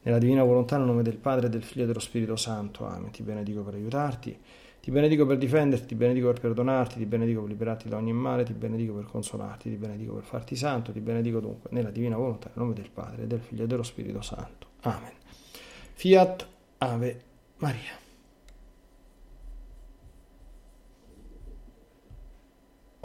Nella 0.02 0.18
divina 0.18 0.44
volontà, 0.44 0.78
nel 0.78 0.86
nome 0.86 1.04
del 1.04 1.18
Padre, 1.18 1.50
del 1.50 1.64
Figlio 1.64 1.84
e 1.84 1.88
dello 1.88 2.00
Spirito 2.00 2.36
Santo. 2.36 2.86
Amen. 2.86 3.12
Ti 3.12 3.24
benedico 3.24 3.62
per 3.62 3.74
aiutarti, 3.74 4.38
ti 4.82 4.92
benedico 4.92 5.26
per 5.26 5.38
difenderti, 5.38 5.88
ti 5.88 5.96
benedico 5.96 6.28
per 6.28 6.40
perdonarti, 6.40 6.98
ti 6.98 7.06
benedico 7.06 7.42
per 7.42 7.50
liberarti 7.50 7.90
da 7.90 7.98
ogni 7.98 8.14
male, 8.14 8.44
ti 8.44 8.54
benedico 8.54 8.94
per 8.94 9.06
consolarti, 9.06 9.70
ti 9.70 9.76
benedico 9.76 10.14
per 10.14 10.24
farti 10.24 10.56
santo, 10.56 10.92
ti 10.92 11.02
benedico 11.02 11.40
dunque 11.40 11.70
nella 11.74 11.92
divina 11.92 12.16
volontà, 12.16 12.48
nel 12.48 12.64
nome 12.64 12.74
del 12.74 12.90
Padre, 12.90 13.28
del 13.28 13.40
Figlio 13.40 13.64
e 13.64 13.68
dello 13.68 13.84
Spirito 13.84 14.22
Santo. 14.22 14.68
Amen. 14.82 15.14
Fiat 15.94 16.48
Ave 16.78 17.22
Maria. 17.62 17.99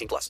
18 0.00 0.08
plus. 0.08 0.28